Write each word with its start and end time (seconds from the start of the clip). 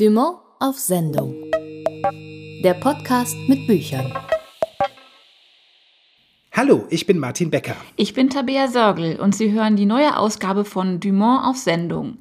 Dumont 0.00 0.38
auf 0.60 0.78
Sendung. 0.78 1.34
Der 2.64 2.72
Podcast 2.72 3.36
mit 3.48 3.66
Büchern. 3.66 4.10
Hallo, 6.52 6.86
ich 6.88 7.04
bin 7.04 7.18
Martin 7.18 7.50
Becker. 7.50 7.76
Ich 7.96 8.14
bin 8.14 8.30
Tabea 8.30 8.68
Sörgel 8.68 9.20
und 9.20 9.34
Sie 9.34 9.52
hören 9.52 9.76
die 9.76 9.84
neue 9.84 10.16
Ausgabe 10.16 10.64
von 10.64 11.00
Dumont 11.00 11.44
auf 11.44 11.58
Sendung. 11.58 12.16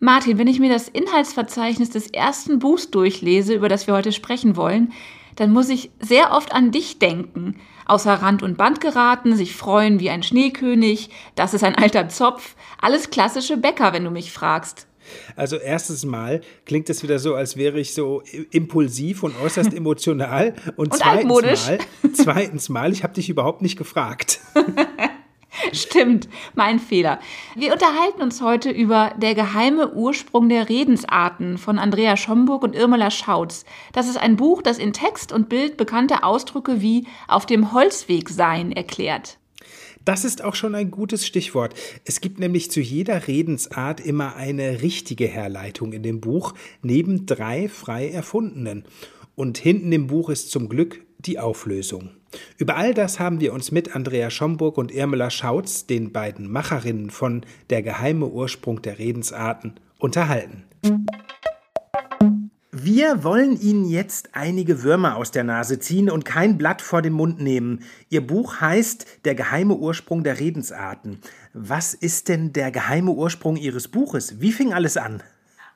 Martin, 0.00 0.38
wenn 0.38 0.46
ich 0.46 0.60
mir 0.60 0.70
das 0.70 0.88
Inhaltsverzeichnis 0.88 1.90
des 1.90 2.06
ersten 2.06 2.58
Buchs 2.58 2.90
durchlese, 2.90 3.52
über 3.52 3.68
das 3.68 3.86
wir 3.86 3.92
heute 3.92 4.12
sprechen 4.12 4.56
wollen, 4.56 4.90
dann 5.36 5.52
muss 5.52 5.68
ich 5.68 5.90
sehr 6.00 6.32
oft 6.32 6.54
an 6.54 6.70
dich 6.70 7.00
denken. 7.00 7.60
Außer 7.84 8.14
Rand 8.14 8.42
und 8.42 8.56
Band 8.56 8.80
geraten, 8.80 9.36
sich 9.36 9.54
freuen 9.54 10.00
wie 10.00 10.08
ein 10.08 10.22
Schneekönig, 10.22 11.10
das 11.34 11.52
ist 11.52 11.64
ein 11.64 11.74
alter 11.74 12.08
Zopf, 12.08 12.56
alles 12.80 13.10
klassische 13.10 13.58
Bäcker, 13.58 13.92
wenn 13.92 14.04
du 14.04 14.10
mich 14.10 14.32
fragst. 14.32 14.86
Also 15.36 15.56
erstes 15.56 16.04
Mal 16.04 16.40
klingt 16.66 16.90
es 16.90 17.02
wieder 17.02 17.18
so, 17.18 17.34
als 17.34 17.56
wäre 17.56 17.78
ich 17.78 17.94
so 17.94 18.22
impulsiv 18.50 19.22
und 19.22 19.34
äußerst 19.40 19.74
emotional. 19.74 20.54
Und, 20.76 20.78
und 20.78 20.94
zweitens 20.94 21.06
altmodisch. 21.06 21.66
mal, 21.66 21.78
zweitens 22.12 22.68
mal, 22.68 22.92
ich 22.92 23.02
habe 23.02 23.14
dich 23.14 23.28
überhaupt 23.28 23.62
nicht 23.62 23.76
gefragt. 23.76 24.40
Stimmt, 25.72 26.28
mein 26.54 26.78
Fehler. 26.78 27.20
Wir 27.54 27.72
unterhalten 27.72 28.22
uns 28.22 28.42
heute 28.42 28.70
über 28.70 29.12
Der 29.16 29.34
geheime 29.34 29.92
Ursprung 29.92 30.48
der 30.48 30.68
Redensarten 30.68 31.58
von 31.58 31.78
Andrea 31.78 32.16
Schomburg 32.16 32.62
und 32.62 32.74
Irmela 32.74 33.10
Schautz. 33.10 33.64
Das 33.92 34.08
ist 34.08 34.16
ein 34.16 34.36
Buch, 34.36 34.62
das 34.62 34.78
in 34.78 34.92
Text 34.92 35.32
und 35.32 35.48
Bild 35.48 35.76
bekannte 35.76 36.24
Ausdrücke 36.24 36.80
wie 36.80 37.06
auf 37.28 37.46
dem 37.46 37.72
Holzweg 37.72 38.28
sein 38.30 38.72
erklärt. 38.72 39.38
Das 40.04 40.24
ist 40.24 40.44
auch 40.44 40.54
schon 40.54 40.74
ein 40.74 40.90
gutes 40.90 41.26
Stichwort. 41.26 41.74
Es 42.04 42.20
gibt 42.20 42.38
nämlich 42.38 42.70
zu 42.70 42.80
jeder 42.80 43.26
Redensart 43.26 44.00
immer 44.00 44.36
eine 44.36 44.82
richtige 44.82 45.26
Herleitung 45.26 45.92
in 45.92 46.02
dem 46.02 46.20
Buch, 46.20 46.54
neben 46.82 47.24
drei 47.26 47.68
frei 47.68 48.10
erfundenen. 48.10 48.84
Und 49.34 49.58
hinten 49.58 49.92
im 49.92 50.06
Buch 50.06 50.28
ist 50.28 50.50
zum 50.50 50.68
Glück 50.68 51.00
die 51.18 51.38
Auflösung. 51.38 52.10
Über 52.58 52.76
all 52.76 52.92
das 52.92 53.18
haben 53.18 53.40
wir 53.40 53.52
uns 53.54 53.72
mit 53.72 53.94
Andrea 53.96 54.28
Schomburg 54.30 54.76
und 54.76 54.92
Irmela 54.92 55.30
Schautz, 55.30 55.86
den 55.86 56.12
beiden 56.12 56.50
Macherinnen 56.50 57.10
von 57.10 57.46
Der 57.70 57.82
geheime 57.82 58.26
Ursprung 58.26 58.82
der 58.82 58.98
Redensarten, 58.98 59.74
unterhalten. 59.98 60.64
Wir 62.76 63.22
wollen 63.22 63.56
Ihnen 63.60 63.88
jetzt 63.88 64.30
einige 64.32 64.82
Würmer 64.82 65.16
aus 65.16 65.30
der 65.30 65.44
Nase 65.44 65.78
ziehen 65.78 66.10
und 66.10 66.24
kein 66.24 66.58
Blatt 66.58 66.82
vor 66.82 67.02
den 67.02 67.12
Mund 67.12 67.40
nehmen. 67.40 67.88
Ihr 68.08 68.26
Buch 68.26 68.60
heißt 68.60 69.24
Der 69.24 69.36
geheime 69.36 69.74
Ursprung 69.74 70.24
der 70.24 70.40
Redensarten. 70.40 71.22
Was 71.52 71.94
ist 71.94 72.28
denn 72.28 72.52
der 72.52 72.72
geheime 72.72 73.12
Ursprung 73.12 73.54
Ihres 73.54 73.86
Buches? 73.86 74.40
Wie 74.40 74.50
fing 74.50 74.74
alles 74.74 74.96
an? 74.96 75.22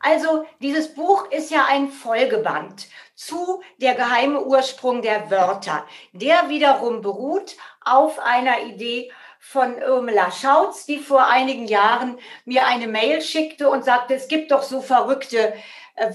Also 0.00 0.44
dieses 0.60 0.92
Buch 0.92 1.30
ist 1.30 1.52
ja 1.52 1.66
ein 1.70 1.88
Folgeband 1.88 2.88
zu 3.14 3.62
Der 3.80 3.94
geheime 3.94 4.44
Ursprung 4.44 5.00
der 5.00 5.30
Wörter. 5.30 5.84
Der 6.12 6.48
wiederum 6.48 7.00
beruht 7.00 7.56
auf 7.84 8.18
einer 8.18 8.64
Idee 8.64 9.12
von 9.38 9.78
Irmela 9.78 10.32
Schautz, 10.32 10.84
die 10.84 10.98
vor 10.98 11.28
einigen 11.28 11.68
Jahren 11.68 12.18
mir 12.44 12.66
eine 12.66 12.88
Mail 12.88 13.22
schickte 13.22 13.70
und 13.70 13.84
sagte, 13.84 14.14
es 14.14 14.26
gibt 14.26 14.50
doch 14.50 14.64
so 14.64 14.80
verrückte 14.80 15.54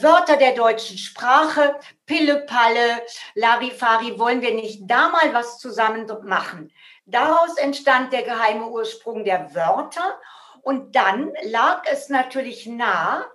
Wörter 0.01 0.37
der 0.37 0.53
deutschen 0.53 0.97
Sprache, 0.97 1.75
Pille-Palle, 2.05 3.01
Larifari, 3.35 4.17
wollen 4.17 4.41
wir 4.41 4.53
nicht 4.53 4.81
da 4.89 5.09
mal 5.09 5.33
was 5.33 5.59
zusammen 5.59 6.09
machen? 6.23 6.71
Daraus 7.05 7.57
entstand 7.57 8.13
der 8.13 8.23
geheime 8.23 8.67
Ursprung 8.67 9.25
der 9.25 9.53
Wörter 9.53 10.19
und 10.61 10.95
dann 10.95 11.33
lag 11.43 11.83
es 11.91 12.07
natürlich 12.07 12.65
nah, 12.65 13.25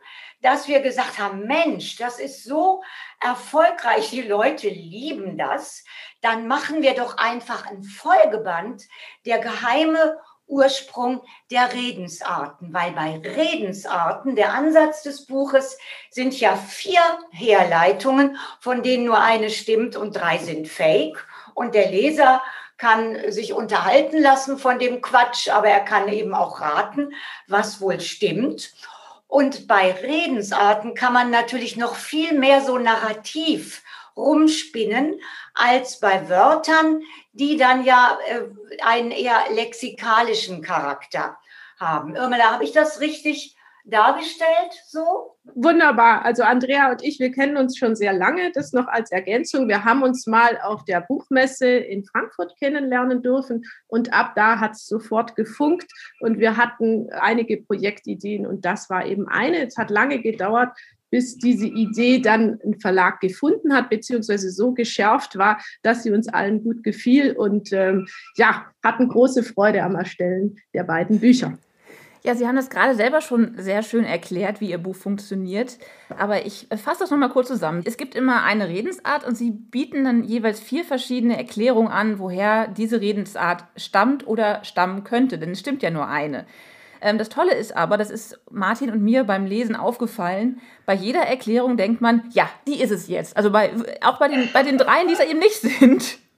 dass 0.41 0.69
wir 0.69 0.81
gesagt 0.81 1.19
haben, 1.19 1.47
Mensch, 1.47 1.97
das 1.97 2.19
ist 2.19 2.45
so 2.45 2.83
erfolgreich, 3.21 4.09
die 4.11 4.23
Leute 4.23 4.69
lieben 4.69 5.37
das, 5.37 5.85
dann 6.23 6.47
machen 6.47 6.81
wir 6.81 6.95
doch 6.95 7.19
einfach 7.19 7.67
ein 7.67 7.83
Folgeband, 7.83 8.85
der 9.27 9.39
geheime 9.39 10.19
Ursprung 10.49 11.23
der 11.51 11.73
Redensarten, 11.73 12.73
weil 12.73 12.93
bei 12.93 13.21
Redensarten, 13.25 14.35
der 14.35 14.55
Ansatz 14.55 15.03
des 15.03 15.27
Buches 15.27 15.79
sind 16.11 16.39
ja 16.41 16.57
vier 16.57 17.01
Herleitungen, 17.31 18.37
von 18.61 18.83
denen 18.83 19.05
nur 19.05 19.21
eine 19.21 19.51
stimmt 19.51 19.97
und 19.97 20.17
drei 20.17 20.39
sind 20.39 20.69
fake. 20.69 21.25
Und 21.55 21.75
der 21.75 21.91
Leser 21.91 22.43
kann 22.79 23.31
sich 23.31 23.53
unterhalten 23.53 24.23
lassen 24.23 24.59
von 24.59 24.79
dem 24.79 25.03
Quatsch, 25.03 25.49
aber 25.49 25.69
er 25.69 25.81
kann 25.81 26.09
eben 26.09 26.35
auch 26.35 26.61
raten, 26.61 27.13
was 27.47 27.81
wohl 27.81 28.01
stimmt. 28.01 28.73
Und 29.27 29.69
bei 29.69 29.93
Redensarten 29.93 30.95
kann 30.95 31.13
man 31.13 31.31
natürlich 31.31 31.77
noch 31.77 31.97
viel 31.97 32.33
mehr 32.39 32.63
so 32.63 32.79
narrativ 32.79 33.83
rumspinnen 34.19 35.21
als 35.55 36.01
bei 36.01 36.29
Wörtern, 36.29 37.01
die 37.33 37.57
dann 37.57 37.85
ja 37.85 38.19
äh, 38.29 38.43
einen 38.83 39.13
eher 39.13 39.39
lexikalischen 39.55 40.61
Charakter 40.61 41.39
haben. 41.79 42.17
Irmela, 42.17 42.53
habe 42.53 42.65
ich 42.65 42.73
das 42.73 43.01
richtig 43.01 43.57
dargestellt 43.89 44.73
so? 44.87 45.37
Wunderbar. 45.55 46.25
Also 46.25 46.43
Andrea 46.43 46.91
und 46.91 47.03
ich, 47.03 47.19
wir 47.19 47.33
kennen 47.33 47.57
uns 47.57 47.79
schon 47.79 47.97
sehr 47.97 48.13
lange. 48.13 48.53
Das 48.53 48.73
noch 48.73 48.87
als 48.87 49.11
Ergänzung. 49.11 49.67
Wir 49.67 49.85
haben 49.85 50.03
uns 50.03 50.27
mal 50.27 50.59
auf 50.63 50.85
der 50.85 51.01
Buchmesse 51.01 51.69
in 51.69 52.05
Frankfurt 52.05 52.55
kennenlernen 52.59 53.23
dürfen 53.23 53.65
und 53.87 54.13
ab 54.13 54.33
da 54.37 54.61
hat 54.61 54.73
es 54.73 54.87
sofort 54.87 55.37
gefunkt 55.37 55.91
und 56.21 56.39
wir 56.39 56.57
hatten 56.57 57.09
einige 57.13 57.57
Projektideen 57.63 58.47
und 58.47 58.65
das 58.65 58.91
war 58.91 59.07
eben 59.07 59.27
eine. 59.27 59.67
Es 59.67 59.79
hat 59.79 59.91
lange 59.91 60.21
gedauert, 60.21 60.77
bis 61.11 61.39
diese 61.39 61.67
Idee 61.67 62.21
dann 62.21 62.59
ein 62.65 62.79
Verlag 62.81 63.21
gefunden 63.21 63.75
hat, 63.75 63.91
beziehungsweise 63.91 64.51
so 64.51 64.73
geschärft 64.73 65.39
war, 65.39 65.61
dass 65.83 66.03
sie 66.03 66.11
uns 66.11 66.29
allen 66.29 66.63
gut 66.63 66.83
gefiel 66.83 67.33
und 67.33 67.73
ähm, 67.73 68.07
ja, 68.37 68.67
hatten 68.85 69.09
große 69.09 69.43
Freude 69.43 69.83
am 69.83 69.95
Erstellen 69.95 70.57
der 70.75 70.85
beiden 70.85 71.21
Bücher. 71.21 71.59
Ja, 72.25 72.35
Sie 72.35 72.47
haben 72.47 72.57
das 72.57 72.69
gerade 72.69 72.95
selber 72.95 73.21
schon 73.21 73.55
sehr 73.57 73.83
schön 73.83 74.05
erklärt, 74.05 74.61
wie 74.61 74.71
Ihr 74.71 74.79
Buch 74.79 74.97
funktioniert. 74.97 75.79
Aber 76.19 76.45
ich 76.45 76.67
fasse 76.71 77.01
das 77.01 77.11
nochmal 77.11 77.31
kurz 77.31 77.49
zusammen. 77.49 77.83
Es 77.85 77.97
gibt 77.97 78.15
immer 78.15 78.43
eine 78.43 78.69
Redensart 78.69 79.27
und 79.27 79.37
Sie 79.37 79.51
bieten 79.51 80.05
dann 80.05 80.25
jeweils 80.25 80.61
vier 80.61 80.85
verschiedene 80.85 81.37
Erklärungen 81.37 81.91
an, 81.91 82.19
woher 82.19 82.69
diese 82.69 83.01
Redensart 83.01 83.65
stammt 83.77 84.27
oder 84.27 84.65
stammen 84.65 85.05
könnte. 85.05 85.39
Denn 85.39 85.53
es 85.53 85.61
stimmt 85.61 85.83
ja 85.83 85.91
nur 85.91 86.09
eine. 86.09 86.45
Ähm, 87.01 87.19
das 87.19 87.29
Tolle 87.29 87.55
ist 87.55 87.77
aber, 87.77 87.97
das 87.97 88.11
ist 88.11 88.39
Martin 88.51 88.91
und 88.91 89.03
mir 89.03 89.25
beim 89.25 89.47
Lesen 89.47 89.77
aufgefallen, 89.77 90.61
bei 90.87 90.95
jeder 90.95 91.21
Erklärung 91.21 91.77
denkt 91.77 92.01
man, 92.01 92.29
ja, 92.33 92.49
die 92.67 92.81
ist 92.81 92.91
es 92.91 93.09
jetzt. 93.09 93.37
Also 93.37 93.51
bei, 93.51 93.73
auch 94.03 94.19
bei 94.19 94.29
den, 94.29 94.51
bei 94.53 94.63
den 94.63 94.79
dreien, 94.79 95.09
die 95.09 95.15
es 95.15 95.21
eben 95.21 95.39
nicht 95.39 95.61
sind. 95.61 96.19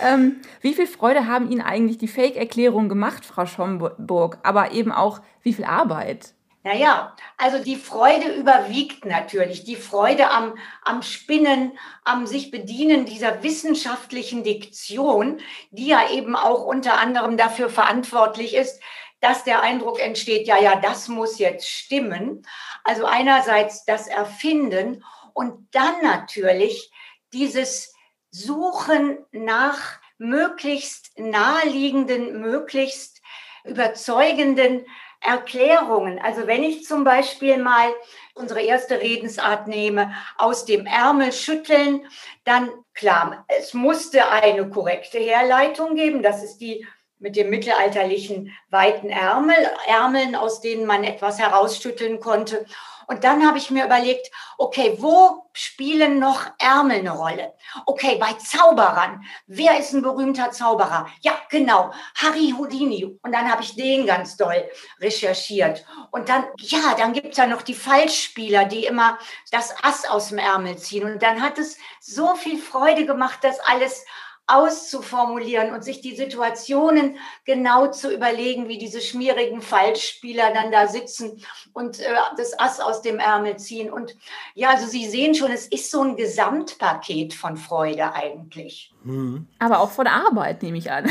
Ähm, 0.00 0.40
wie 0.60 0.74
viel 0.74 0.88
Freude 0.88 1.28
haben 1.28 1.48
Ihnen 1.48 1.60
eigentlich 1.60 1.96
die 1.96 2.08
Fake-Erklärungen 2.08 2.88
gemacht, 2.88 3.24
Frau 3.24 3.46
Schomburg, 3.46 4.38
aber 4.42 4.72
eben 4.72 4.90
auch 4.90 5.20
wie 5.42 5.52
viel 5.52 5.64
Arbeit? 5.64 6.34
Naja, 6.64 7.16
also 7.38 7.58
die 7.58 7.74
Freude 7.74 8.34
überwiegt 8.36 9.04
natürlich. 9.04 9.64
Die 9.64 9.74
Freude 9.74 10.30
am, 10.30 10.54
am 10.84 11.02
Spinnen, 11.02 11.72
am 12.04 12.26
sich 12.26 12.52
bedienen 12.52 13.04
dieser 13.04 13.42
wissenschaftlichen 13.42 14.44
Diktion, 14.44 15.40
die 15.72 15.88
ja 15.88 16.08
eben 16.10 16.36
auch 16.36 16.64
unter 16.64 17.00
anderem 17.00 17.36
dafür 17.36 17.68
verantwortlich 17.68 18.54
ist, 18.54 18.80
dass 19.22 19.44
der 19.44 19.62
Eindruck 19.62 20.00
entsteht, 20.00 20.48
ja, 20.48 20.58
ja, 20.58 20.76
das 20.76 21.08
muss 21.08 21.38
jetzt 21.38 21.68
stimmen. 21.68 22.44
Also 22.82 23.06
einerseits 23.06 23.84
das 23.84 24.08
Erfinden 24.08 25.04
und 25.32 25.68
dann 25.70 26.02
natürlich 26.02 26.90
dieses 27.32 27.94
Suchen 28.30 29.24
nach 29.30 30.00
möglichst 30.18 31.16
naheliegenden, 31.18 32.40
möglichst 32.40 33.22
überzeugenden 33.64 34.84
Erklärungen. 35.20 36.18
Also 36.18 36.48
wenn 36.48 36.64
ich 36.64 36.84
zum 36.84 37.04
Beispiel 37.04 37.58
mal 37.58 37.94
unsere 38.34 38.60
erste 38.60 39.00
Redensart 39.00 39.68
nehme, 39.68 40.12
aus 40.36 40.64
dem 40.64 40.84
Ärmel 40.84 41.32
schütteln, 41.32 42.08
dann 42.42 42.70
klar, 42.92 43.44
es 43.46 43.72
musste 43.72 44.28
eine 44.30 44.68
korrekte 44.68 45.18
Herleitung 45.18 45.94
geben. 45.94 46.24
Das 46.24 46.42
ist 46.42 46.58
die 46.58 46.84
mit 47.22 47.36
dem 47.36 47.50
mittelalterlichen 47.50 48.52
weiten 48.68 49.08
Ärmel, 49.08 49.56
Ärmeln, 49.86 50.34
aus 50.34 50.60
denen 50.60 50.86
man 50.86 51.04
etwas 51.04 51.38
herausschütteln 51.38 52.20
konnte. 52.20 52.66
Und 53.06 53.24
dann 53.24 53.46
habe 53.46 53.58
ich 53.58 53.70
mir 53.70 53.84
überlegt, 53.84 54.30
okay, 54.58 54.96
wo 54.98 55.44
spielen 55.52 56.18
noch 56.18 56.46
Ärmel 56.58 56.98
eine 56.98 57.10
Rolle? 57.10 57.54
Okay, 57.86 58.16
bei 58.18 58.32
Zauberern. 58.34 59.22
Wer 59.46 59.78
ist 59.78 59.92
ein 59.92 60.02
berühmter 60.02 60.50
Zauberer? 60.50 61.08
Ja, 61.20 61.32
genau, 61.50 61.92
Harry 62.14 62.54
Houdini. 62.56 63.18
Und 63.22 63.32
dann 63.32 63.50
habe 63.50 63.62
ich 63.62 63.76
den 63.76 64.06
ganz 64.06 64.36
doll 64.36 64.68
recherchiert. 65.00 65.84
Und 66.10 66.28
dann, 66.28 66.44
ja, 66.58 66.94
dann 66.96 67.12
gibt 67.12 67.32
es 67.32 67.36
ja 67.36 67.46
noch 67.46 67.62
die 67.62 67.74
Falschspieler, 67.74 68.64
die 68.64 68.86
immer 68.86 69.18
das 69.50 69.74
Ass 69.82 70.08
aus 70.08 70.30
dem 70.30 70.38
Ärmel 70.38 70.78
ziehen. 70.78 71.04
Und 71.04 71.22
dann 71.22 71.42
hat 71.42 71.58
es 71.58 71.78
so 72.00 72.34
viel 72.34 72.58
Freude 72.58 73.06
gemacht, 73.06 73.40
das 73.42 73.60
alles 73.60 74.04
auszuformulieren 74.52 75.72
und 75.72 75.82
sich 75.82 76.00
die 76.00 76.14
Situationen 76.14 77.16
genau 77.44 77.88
zu 77.88 78.12
überlegen, 78.12 78.68
wie 78.68 78.78
diese 78.78 79.00
schmierigen 79.00 79.62
Falschspieler 79.62 80.52
dann 80.52 80.70
da 80.70 80.88
sitzen 80.88 81.42
und 81.72 82.00
äh, 82.00 82.14
das 82.36 82.58
Ass 82.58 82.80
aus 82.80 83.02
dem 83.02 83.18
Ärmel 83.18 83.56
ziehen. 83.56 83.90
Und 83.90 84.14
ja, 84.54 84.70
also 84.70 84.86
Sie 84.86 85.08
sehen 85.08 85.34
schon, 85.34 85.50
es 85.50 85.66
ist 85.66 85.90
so 85.90 86.02
ein 86.02 86.16
Gesamtpaket 86.16 87.32
von 87.32 87.56
Freude 87.56 88.12
eigentlich. 88.12 88.92
Mhm. 89.04 89.48
Aber 89.58 89.80
auch 89.80 89.90
von 89.90 90.06
Arbeit, 90.06 90.62
nehme 90.62 90.78
ich 90.78 90.90
an. 90.90 91.08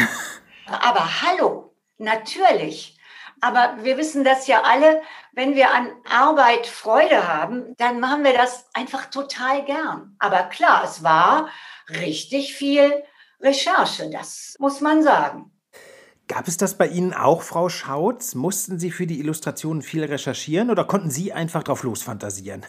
Aber 0.67 1.21
hallo, 1.21 1.73
natürlich. 1.97 2.97
Aber 3.41 3.77
wir 3.81 3.97
wissen 3.97 4.23
das 4.23 4.45
ja 4.45 4.61
alle, 4.61 5.01
wenn 5.31 5.55
wir 5.55 5.73
an 5.73 5.89
Arbeit 6.07 6.67
Freude 6.67 7.27
haben, 7.27 7.75
dann 7.77 7.99
machen 7.99 8.23
wir 8.23 8.33
das 8.33 8.67
einfach 8.73 9.05
total 9.05 9.65
gern. 9.65 10.15
Aber 10.19 10.43
klar, 10.43 10.83
es 10.83 11.03
war 11.03 11.49
richtig 11.89 12.53
viel 12.53 13.03
Recherche, 13.41 14.09
das 14.09 14.55
muss 14.59 14.81
man 14.81 15.03
sagen. 15.03 15.51
Gab 16.27 16.47
es 16.47 16.57
das 16.57 16.77
bei 16.77 16.87
Ihnen 16.87 17.13
auch, 17.13 17.41
Frau 17.41 17.67
Schautz? 17.67 18.35
Mussten 18.35 18.79
Sie 18.79 18.91
für 18.91 19.05
die 19.05 19.19
Illustrationen 19.19 19.81
viel 19.81 20.03
recherchieren 20.03 20.69
oder 20.69 20.85
konnten 20.85 21.09
Sie 21.09 21.33
einfach 21.33 21.63
drauf 21.63 21.83
losfantasieren? 21.83 22.65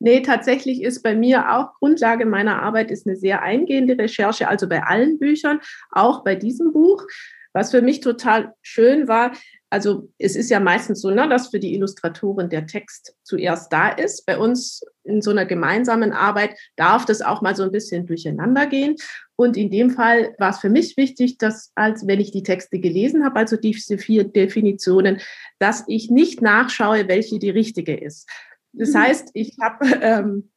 Nee, 0.00 0.22
tatsächlich 0.22 0.82
ist 0.82 1.02
bei 1.02 1.14
mir 1.14 1.52
auch 1.54 1.74
Grundlage 1.74 2.26
meiner 2.26 2.62
Arbeit 2.62 2.90
ist 2.90 3.06
eine 3.06 3.16
sehr 3.16 3.42
eingehende 3.42 3.98
Recherche, 3.98 4.48
also 4.48 4.68
bei 4.68 4.82
allen 4.82 5.18
Büchern, 5.18 5.60
auch 5.90 6.24
bei 6.24 6.34
diesem 6.34 6.72
Buch. 6.72 7.04
Was 7.52 7.70
für 7.70 7.82
mich 7.82 8.00
total 8.00 8.54
schön 8.62 9.08
war, 9.08 9.32
also 9.70 10.08
es 10.18 10.34
ist 10.34 10.50
ja 10.50 10.60
meistens 10.60 11.02
so, 11.02 11.10
ne, 11.10 11.28
dass 11.28 11.48
für 11.48 11.60
die 11.60 11.74
Illustratoren 11.74 12.48
der 12.48 12.66
Text 12.66 13.14
zuerst 13.22 13.72
da 13.72 13.90
ist. 13.90 14.24
Bei 14.24 14.38
uns 14.38 14.82
in 15.04 15.20
so 15.20 15.30
einer 15.30 15.44
gemeinsamen 15.44 16.12
Arbeit 16.12 16.56
darf 16.76 17.04
das 17.04 17.20
auch 17.20 17.42
mal 17.42 17.54
so 17.54 17.64
ein 17.64 17.72
bisschen 17.72 18.06
durcheinander 18.06 18.66
gehen. 18.66 18.96
Und 19.36 19.56
in 19.56 19.70
dem 19.70 19.90
Fall 19.90 20.34
war 20.38 20.50
es 20.50 20.58
für 20.58 20.70
mich 20.70 20.96
wichtig, 20.96 21.38
dass, 21.38 21.70
als 21.74 22.06
wenn 22.06 22.20
ich 22.20 22.32
die 22.32 22.42
Texte 22.42 22.78
gelesen 22.78 23.24
habe, 23.24 23.36
also 23.36 23.56
diese 23.56 23.98
vier 23.98 24.24
Definitionen, 24.24 25.20
dass 25.58 25.84
ich 25.86 26.10
nicht 26.10 26.40
nachschaue, 26.40 27.06
welche 27.08 27.38
die 27.38 27.50
richtige 27.50 27.94
ist. 27.94 28.28
Das 28.72 28.94
mhm. 28.94 28.98
heißt, 28.98 29.30
ich 29.34 29.56
habe 29.60 29.86
ähm, 30.00 30.50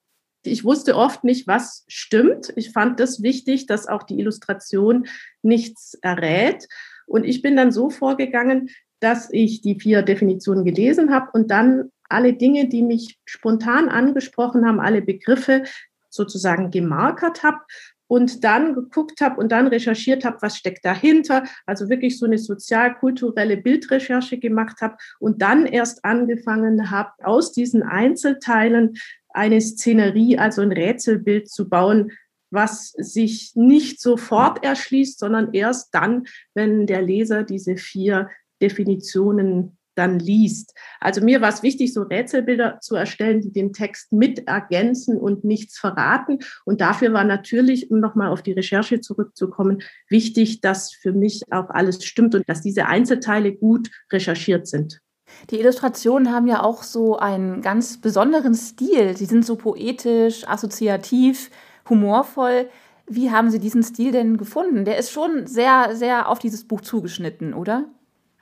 ich 0.43 0.63
wusste 0.63 0.95
oft 0.95 1.23
nicht, 1.23 1.47
was 1.47 1.85
stimmt. 1.87 2.51
Ich 2.55 2.71
fand 2.71 2.99
das 2.99 3.21
wichtig, 3.21 3.67
dass 3.67 3.87
auch 3.87 4.03
die 4.03 4.19
Illustration 4.19 5.07
nichts 5.43 5.93
errät. 6.01 6.67
Und 7.05 7.25
ich 7.25 7.41
bin 7.41 7.55
dann 7.55 7.71
so 7.71 7.89
vorgegangen, 7.89 8.69
dass 9.01 9.29
ich 9.31 9.61
die 9.61 9.79
vier 9.79 10.03
Definitionen 10.03 10.63
gelesen 10.63 11.13
habe 11.13 11.29
und 11.33 11.51
dann 11.51 11.91
alle 12.07 12.33
Dinge, 12.33 12.67
die 12.67 12.83
mich 12.83 13.19
spontan 13.25 13.89
angesprochen 13.89 14.65
haben, 14.65 14.79
alle 14.79 15.01
Begriffe 15.01 15.63
sozusagen 16.09 16.71
gemarkert 16.71 17.43
habe 17.43 17.59
und 18.07 18.43
dann 18.43 18.73
geguckt 18.75 19.21
habe 19.21 19.39
und 19.39 19.53
dann 19.53 19.67
recherchiert 19.67 20.25
habe, 20.25 20.37
was 20.41 20.57
steckt 20.57 20.83
dahinter. 20.83 21.45
Also 21.65 21.87
wirklich 21.87 22.19
so 22.19 22.25
eine 22.25 22.37
sozial-kulturelle 22.37 23.55
Bildrecherche 23.55 24.37
gemacht 24.37 24.81
habe 24.81 24.97
und 25.19 25.41
dann 25.41 25.65
erst 25.65 26.03
angefangen 26.03 26.91
habe, 26.91 27.11
aus 27.23 27.53
diesen 27.53 27.83
Einzelteilen 27.83 28.97
eine 29.29 29.61
Szenerie, 29.61 30.37
also 30.37 30.61
ein 30.61 30.73
Rätselbild 30.73 31.49
zu 31.49 31.69
bauen, 31.69 32.11
was 32.49 32.91
sich 32.97 33.53
nicht 33.55 34.01
sofort 34.01 34.61
erschließt, 34.61 35.17
sondern 35.17 35.53
erst 35.53 35.95
dann, 35.95 36.25
wenn 36.53 36.85
der 36.85 37.01
Leser 37.01 37.43
diese 37.43 37.77
vier 37.77 38.29
Definitionen 38.61 39.77
dann 39.95 40.19
liest. 40.19 40.73
Also 40.99 41.21
mir 41.21 41.41
war 41.41 41.49
es 41.49 41.63
wichtig, 41.63 41.93
so 41.93 42.03
Rätselbilder 42.03 42.79
zu 42.81 42.95
erstellen, 42.95 43.41
die 43.41 43.51
den 43.51 43.73
Text 43.73 44.11
mit 44.11 44.47
ergänzen 44.47 45.17
und 45.17 45.43
nichts 45.43 45.77
verraten. 45.77 46.39
Und 46.65 46.81
dafür 46.81 47.13
war 47.13 47.23
natürlich, 47.23 47.91
um 47.91 47.99
nochmal 47.99 48.29
auf 48.29 48.41
die 48.41 48.53
Recherche 48.53 49.01
zurückzukommen, 49.01 49.83
wichtig, 50.07 50.61
dass 50.61 50.93
für 50.93 51.11
mich 51.11 51.43
auch 51.51 51.69
alles 51.69 52.03
stimmt 52.03 52.35
und 52.35 52.47
dass 52.47 52.61
diese 52.61 52.87
Einzelteile 52.87 53.53
gut 53.53 53.89
recherchiert 54.11 54.67
sind. 54.67 55.01
Die 55.49 55.59
Illustrationen 55.59 56.31
haben 56.33 56.47
ja 56.47 56.61
auch 56.61 56.83
so 56.83 57.17
einen 57.17 57.61
ganz 57.61 57.99
besonderen 57.99 58.53
Stil. 58.53 59.15
Sie 59.15 59.25
sind 59.25 59.45
so 59.45 59.55
poetisch, 59.55 60.47
assoziativ, 60.47 61.49
humorvoll. 61.89 62.69
Wie 63.07 63.31
haben 63.31 63.49
Sie 63.49 63.59
diesen 63.59 63.83
Stil 63.83 64.11
denn 64.11 64.37
gefunden? 64.37 64.85
Der 64.85 64.97
ist 64.97 65.11
schon 65.11 65.47
sehr, 65.47 65.95
sehr 65.95 66.29
auf 66.29 66.39
dieses 66.39 66.67
Buch 66.67 66.81
zugeschnitten, 66.81 67.53
oder? 67.53 67.89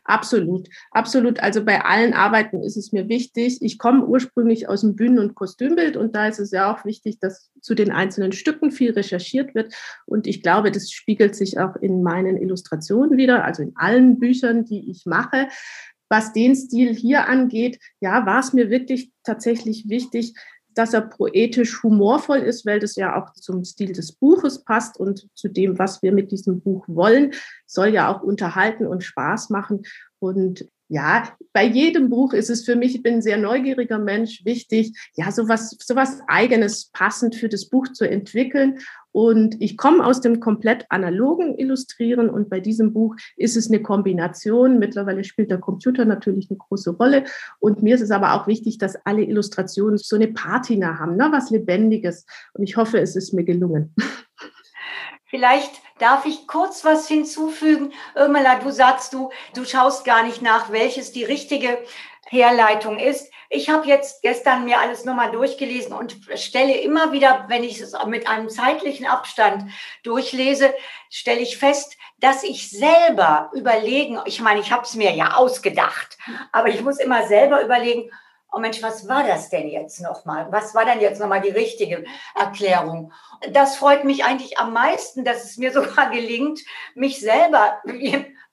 Absolut, 0.10 0.68
absolut. 0.90 1.40
Also 1.40 1.64
bei 1.64 1.86
allen 1.86 2.16
Arbeiten 2.16 2.64
ist 2.64 2.78
es 2.78 2.92
mir 2.92 3.08
wichtig. 3.10 3.60
Ich 3.62 3.78
komme 3.78 4.08
ursprünglich 4.08 4.68
aus 4.68 4.82
dem 4.82 4.96
Bühnen- 4.96 5.20
und 5.20 5.36
Kostümbild 5.36 5.98
und 5.98 6.16
da 6.16 6.28
ist 6.28 6.40
es 6.40 6.50
ja 6.50 6.74
auch 6.74 6.84
wichtig, 6.84 7.20
dass 7.20 7.52
zu 7.62 7.76
den 7.76 7.92
einzelnen 7.92 8.32
Stücken 8.32 8.72
viel 8.72 8.92
recherchiert 8.94 9.54
wird. 9.54 9.72
Und 10.08 10.26
ich 10.26 10.42
glaube, 10.42 10.72
das 10.72 10.90
spiegelt 10.90 11.36
sich 11.36 11.60
auch 11.60 11.76
in 11.76 12.02
meinen 12.02 12.38
Illustrationen 12.38 13.18
wieder, 13.18 13.46
also 13.46 13.62
in 13.62 13.74
allen 13.76 14.18
Büchern, 14.18 14.66
die 14.66 14.90
ich 14.90 15.06
mache. 15.06 15.48
Was 16.10 16.34
den 16.34 16.56
Stil 16.56 16.96
hier 16.96 17.28
angeht, 17.28 17.78
ja, 18.00 18.26
war 18.26 18.40
es 18.40 18.52
mir 18.52 18.72
wirklich 18.72 19.12
tatsächlich 19.24 19.90
wichtig, 19.90 20.34
dass 20.76 20.94
er 20.94 21.02
poetisch 21.02 21.84
humorvoll 21.84 22.40
ist, 22.40 22.66
weil 22.66 22.80
das 22.80 22.96
ja 22.96 23.16
auch 23.16 23.34
zum 23.34 23.64
Stil 23.64 23.92
des 23.92 24.12
Buches 24.12 24.64
passt 24.64 25.00
und 25.00 25.28
zu 25.34 25.48
dem, 25.48 25.78
was 25.80 26.02
wir 26.02 26.12
mit 26.12 26.32
diesem 26.32 26.62
Buch 26.62 26.86
wollen, 26.88 27.34
soll 27.66 27.90
ja 27.90 28.14
auch 28.14 28.22
unterhalten 28.22 28.88
und 28.88 29.04
Spaß 29.04 29.50
machen. 29.50 29.84
Und 30.20 30.66
ja, 30.92 31.30
bei 31.54 31.66
jedem 31.66 32.10
Buch 32.10 32.34
ist 32.34 32.50
es 32.50 32.66
für 32.66 32.76
mich, 32.76 32.96
ich 32.96 33.04
bin 33.04 33.16
ein 33.16 33.22
sehr 33.22 33.38
neugieriger 33.38 34.00
Mensch, 34.00 34.44
wichtig, 34.44 34.98
ja, 35.16 35.32
sowas, 35.32 35.76
sowas 35.80 36.20
eigenes 36.28 36.90
passend 36.92 37.36
für 37.36 37.48
das 37.48 37.70
Buch 37.70 37.90
zu 37.90 38.10
entwickeln. 38.10 38.80
Und 39.12 39.60
ich 39.60 39.78
komme 39.78 40.06
aus 40.06 40.22
dem 40.22 40.40
komplett 40.40 40.86
analogen 40.90 41.58
Illustrieren 41.58 42.30
und 42.30 42.50
bei 42.50 42.60
diesem 42.60 42.94
Buch 42.94 43.16
ist 43.36 43.58
es 43.58 43.70
eine 43.70 43.82
Kombination. 43.82 44.80
Mittlerweile 44.80 45.24
spielt 45.24 45.52
der 45.52 45.58
Computer 45.58 46.06
natürlich 46.06 46.50
eine 46.50 46.58
große 46.58 46.92
Rolle. 46.92 47.24
Und 47.60 47.82
mir 47.82 47.96
ist 47.96 48.02
es 48.02 48.12
aber 48.12 48.34
auch 48.34 48.48
wichtig, 48.48 48.78
dass 48.78 48.96
alle 49.06 49.24
Illustrationen 49.24 49.98
so 49.98 50.16
eine 50.16 50.28
Patina 50.28 51.00
haben, 51.00 51.16
ne? 51.16 51.30
was 51.32 51.50
Lebendiges. 51.50 52.26
Und 52.54 52.64
ich 52.64 52.78
hoffe, 52.78 53.00
es 53.00 53.16
ist 53.16 53.34
mir 53.34 53.44
gelungen. 53.44 53.94
Vielleicht 55.26 55.72
darf 56.00 56.26
ich 56.26 56.48
kurz 56.48 56.84
was 56.84 57.08
hinzufügen. 57.08 57.92
Irmela, 58.16 58.60
du 58.60 58.72
sagst 58.72 59.14
du, 59.14 59.30
du 59.54 59.64
schaust 59.64 60.04
gar 60.04 60.24
nicht 60.24 60.42
nach, 60.42 60.72
welches 60.72 61.12
die 61.12 61.24
richtige 61.24 61.78
Herleitung 62.30 63.00
ist. 63.00 63.32
Ich 63.50 63.70
habe 63.70 63.88
jetzt 63.88 64.22
gestern 64.22 64.66
mir 64.66 64.80
alles 64.80 65.06
nochmal 65.06 65.32
durchgelesen 65.32 65.94
und 65.94 66.16
stelle 66.36 66.78
immer 66.78 67.12
wieder, 67.12 67.46
wenn 67.48 67.64
ich 67.64 67.82
es 67.82 67.94
mit 68.06 68.28
einem 68.28 68.50
zeitlichen 68.50 69.08
Abstand 69.08 69.72
durchlese, 70.04 70.74
stelle 71.10 71.40
ich 71.40 71.58
fest, 71.58 71.98
dass 72.20 72.44
ich 72.44 72.70
selber 72.70 73.50
überlegen, 73.54 74.20
ich 74.26 74.42
meine, 74.42 74.60
ich 74.60 74.72
habe 74.72 74.84
es 74.84 74.94
mir 74.94 75.12
ja 75.12 75.36
ausgedacht, 75.36 76.18
aber 76.52 76.68
ich 76.68 76.82
muss 76.82 77.00
immer 77.00 77.26
selber 77.28 77.64
überlegen, 77.64 78.12
oh 78.52 78.60
Mensch, 78.60 78.82
was 78.84 79.08
war 79.08 79.24
das 79.26 79.50
denn 79.50 79.68
jetzt 79.68 80.00
nochmal? 80.00 80.52
Was 80.52 80.76
war 80.76 80.86
denn 80.86 81.00
jetzt 81.00 81.20
nochmal 81.20 81.42
die 81.42 81.50
richtige 81.50 82.04
Erklärung? 82.36 83.12
Das 83.52 83.78
freut 83.78 84.04
mich 84.04 84.26
eigentlich 84.26 84.60
am 84.60 84.74
meisten, 84.74 85.24
dass 85.24 85.44
es 85.46 85.58
mir 85.58 85.72
sogar 85.74 86.12
gelingt, 86.12 86.60
mich 86.94 87.20
selber 87.20 87.82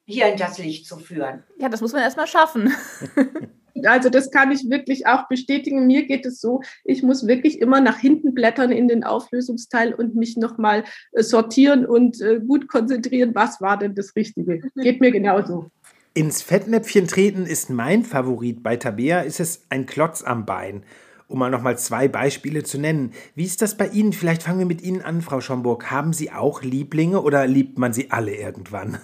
hier 0.07 0.27
in 0.27 0.39
das 0.39 0.57
Licht 0.59 0.87
zu 0.87 0.99
führen. 0.99 1.45
Ja, 1.59 1.69
das 1.69 1.81
muss 1.81 1.93
man 1.93 2.03
erstmal 2.03 2.27
schaffen. 2.27 2.75
Also 3.85 4.09
das 4.09 4.31
kann 4.31 4.51
ich 4.53 4.69
wirklich 4.69 5.07
auch 5.07 5.29
bestätigen. 5.29 5.87
Mir 5.87 6.07
geht 6.07 6.27
es 6.27 6.41
so, 6.41 6.63
ich 6.85 7.03
muss 7.03 7.27
wirklich 7.27 7.61
immer 7.61 7.81
nach 7.81 7.99
hinten 7.99 8.35
blättern 8.35 8.71
in 8.71 8.89
den 8.89 9.05
Auflösungsteil 9.05 9.95
und 9.95 10.15
mich 10.15 10.37
nochmal 10.37 10.85
äh, 11.13 11.23
sortieren 11.23 11.87
und 11.87 12.21
äh, 12.21 12.41
gut 12.41 12.69
konzentrieren, 12.69 13.35
was 13.35 13.61
war 13.61 13.79
denn 13.79 13.95
das 13.95 14.15
Richtige. 14.17 14.61
Geht 14.77 15.01
mir 15.01 15.11
genauso. 15.11 15.71
Ins 16.15 16.41
Fettnäpfchen 16.41 17.09
treten 17.09 17.45
ist 17.45 17.69
mein 17.69 18.03
Favorit. 18.03 18.63
Bei 18.63 18.77
Tabea 18.77 19.21
ist 19.21 19.39
es 19.39 19.67
ein 19.69 19.85
Klotz 19.85 20.23
am 20.23 20.47
Bein. 20.47 20.83
Um 21.29 21.41
mal 21.41 21.51
nochmal 21.51 21.77
zwei 21.77 22.09
Beispiele 22.09 22.63
zu 22.63 22.79
nennen. 22.79 23.13
Wie 23.35 23.45
ist 23.45 23.61
das 23.61 23.77
bei 23.77 23.89
Ihnen? 23.89 24.13
Vielleicht 24.13 24.45
fangen 24.45 24.61
wir 24.61 24.67
mit 24.67 24.81
Ihnen 24.81 25.03
an, 25.03 25.21
Frau 25.21 25.41
Schomburg. 25.41 25.91
Haben 25.91 26.13
Sie 26.13 26.31
auch 26.31 26.63
Lieblinge 26.63 27.21
oder 27.21 27.47
liebt 27.47 27.79
man 27.79 27.93
sie 27.93 28.11
alle 28.13 28.35
irgendwann? 28.35 28.99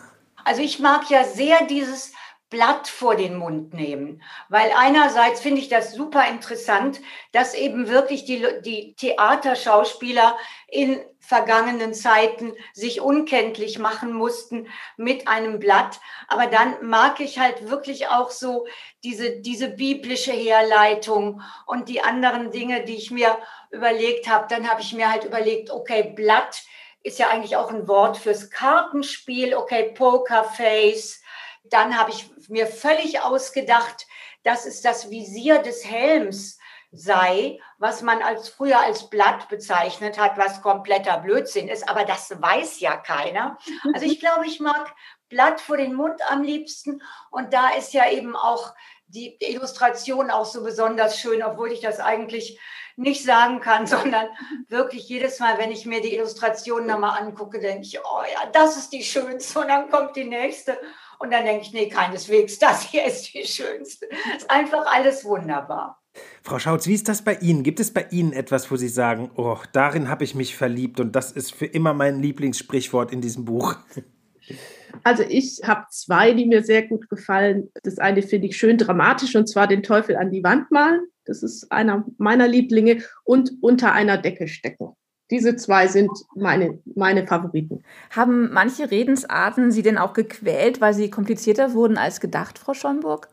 Also 0.44 0.62
ich 0.62 0.78
mag 0.78 1.10
ja 1.10 1.24
sehr 1.24 1.66
dieses 1.68 2.12
Blatt 2.52 2.86
vor 2.86 3.16
den 3.16 3.36
Mund 3.36 3.72
nehmen. 3.72 4.22
Weil 4.50 4.70
einerseits 4.76 5.40
finde 5.40 5.62
ich 5.62 5.70
das 5.70 5.94
super 5.94 6.28
interessant, 6.28 7.00
dass 7.32 7.54
eben 7.54 7.88
wirklich 7.88 8.26
die, 8.26 8.46
die 8.62 8.94
Theaterschauspieler 8.94 10.36
in 10.68 11.00
vergangenen 11.18 11.94
Zeiten 11.94 12.52
sich 12.74 13.00
unkenntlich 13.00 13.78
machen 13.78 14.12
mussten 14.12 14.68
mit 14.98 15.28
einem 15.28 15.60
Blatt. 15.60 15.98
Aber 16.28 16.46
dann 16.46 16.86
mag 16.86 17.20
ich 17.20 17.38
halt 17.38 17.70
wirklich 17.70 18.08
auch 18.08 18.30
so 18.30 18.66
diese, 19.02 19.40
diese 19.40 19.70
biblische 19.70 20.32
Herleitung 20.32 21.40
und 21.66 21.88
die 21.88 22.02
anderen 22.02 22.50
Dinge, 22.50 22.84
die 22.84 22.96
ich 22.96 23.10
mir 23.10 23.38
überlegt 23.70 24.28
habe. 24.28 24.46
Dann 24.50 24.70
habe 24.70 24.82
ich 24.82 24.92
mir 24.92 25.10
halt 25.10 25.24
überlegt, 25.24 25.70
okay, 25.70 26.12
Blatt 26.14 26.64
ist 27.02 27.18
ja 27.18 27.30
eigentlich 27.30 27.56
auch 27.56 27.70
ein 27.70 27.88
Wort 27.88 28.18
fürs 28.18 28.50
Kartenspiel, 28.50 29.54
okay, 29.54 29.92
Pokerface 29.94 31.21
dann 31.64 31.98
habe 31.98 32.10
ich 32.10 32.30
mir 32.48 32.66
völlig 32.66 33.20
ausgedacht, 33.20 34.06
das 34.42 34.66
ist 34.66 34.84
das 34.84 35.10
Visier 35.10 35.58
des 35.58 35.84
Helms, 35.84 36.58
sei, 36.92 37.58
was 37.78 38.02
man 38.02 38.22
als 38.22 38.50
früher 38.50 38.78
als 38.78 39.08
Blatt 39.08 39.48
bezeichnet 39.48 40.18
hat, 40.18 40.36
was 40.36 40.60
kompletter 40.60 41.18
Blödsinn 41.18 41.68
ist. 41.68 41.88
Aber 41.88 42.04
das 42.04 42.30
weiß 42.40 42.80
ja 42.80 42.96
keiner. 42.96 43.56
Also 43.94 44.04
ich 44.04 44.20
glaube, 44.20 44.46
ich 44.46 44.60
mag 44.60 44.94
Blatt 45.28 45.60
vor 45.60 45.78
den 45.78 45.94
Mund 45.94 46.20
am 46.28 46.42
liebsten. 46.42 47.02
Und 47.30 47.54
da 47.54 47.70
ist 47.70 47.94
ja 47.94 48.10
eben 48.10 48.36
auch 48.36 48.74
die 49.06 49.36
Illustration 49.40 50.30
auch 50.30 50.44
so 50.44 50.62
besonders 50.62 51.18
schön, 51.18 51.42
obwohl 51.42 51.72
ich 51.72 51.80
das 51.80 51.98
eigentlich 51.98 52.60
nicht 52.96 53.24
sagen 53.24 53.60
kann, 53.60 53.86
sondern 53.86 54.28
wirklich 54.68 55.08
jedes 55.08 55.40
Mal, 55.40 55.56
wenn 55.56 55.72
ich 55.72 55.86
mir 55.86 56.02
die 56.02 56.14
Illustration 56.14 56.86
nochmal 56.86 57.20
angucke, 57.20 57.58
denke 57.58 57.86
ich, 57.86 58.00
oh 58.00 58.22
ja, 58.34 58.50
das 58.52 58.76
ist 58.76 58.92
die 58.92 59.02
schönste. 59.02 59.60
Und 59.60 59.68
dann 59.68 59.90
kommt 59.90 60.14
die 60.14 60.24
nächste. 60.24 60.78
Und 61.22 61.30
dann 61.30 61.44
denke 61.44 61.62
ich, 61.62 61.72
nee, 61.72 61.88
keineswegs, 61.88 62.58
das 62.58 62.82
hier 62.82 63.06
ist 63.06 63.32
die 63.32 63.44
schönste. 63.44 64.06
Ist 64.36 64.50
einfach 64.50 64.84
alles 64.86 65.24
wunderbar. 65.24 66.02
Frau 66.42 66.58
Schautz, 66.58 66.88
wie 66.88 66.94
ist 66.94 67.08
das 67.08 67.22
bei 67.22 67.36
Ihnen? 67.36 67.62
Gibt 67.62 67.78
es 67.78 67.92
bei 67.92 68.06
Ihnen 68.10 68.32
etwas, 68.32 68.70
wo 68.70 68.76
Sie 68.76 68.88
sagen, 68.88 69.30
oh, 69.36 69.56
darin 69.72 70.08
habe 70.08 70.24
ich 70.24 70.34
mich 70.34 70.56
verliebt 70.56 70.98
und 70.98 71.14
das 71.14 71.30
ist 71.30 71.54
für 71.54 71.66
immer 71.66 71.94
mein 71.94 72.20
Lieblingssprichwort 72.20 73.12
in 73.12 73.20
diesem 73.20 73.44
Buch? 73.44 73.76
Also 75.04 75.22
ich 75.26 75.60
habe 75.64 75.86
zwei, 75.90 76.34
die 76.34 76.44
mir 76.44 76.62
sehr 76.62 76.86
gut 76.86 77.08
gefallen. 77.08 77.70
Das 77.82 77.98
eine 77.98 78.20
finde 78.20 78.48
ich 78.48 78.58
schön 78.58 78.76
dramatisch 78.76 79.34
und 79.34 79.48
zwar 79.48 79.66
den 79.66 79.82
Teufel 79.82 80.16
an 80.16 80.30
die 80.30 80.44
Wand 80.44 80.70
malen. 80.70 81.00
Das 81.24 81.42
ist 81.42 81.72
einer 81.72 82.04
meiner 82.18 82.46
Lieblinge 82.46 83.02
und 83.24 83.52
unter 83.62 83.94
einer 83.94 84.18
Decke 84.18 84.48
stecken. 84.48 84.94
Diese 85.30 85.56
zwei 85.56 85.86
sind 85.86 86.10
meine, 86.34 86.78
meine 86.94 87.26
Favoriten. 87.26 87.84
Haben 88.10 88.52
manche 88.52 88.90
Redensarten 88.90 89.70
Sie 89.70 89.82
denn 89.82 89.98
auch 89.98 90.12
gequält, 90.12 90.80
weil 90.80 90.92
sie 90.92 91.10
komplizierter 91.10 91.72
wurden 91.72 91.96
als 91.96 92.20
gedacht, 92.20 92.58
Frau 92.58 92.74
Schonburg? 92.74 93.28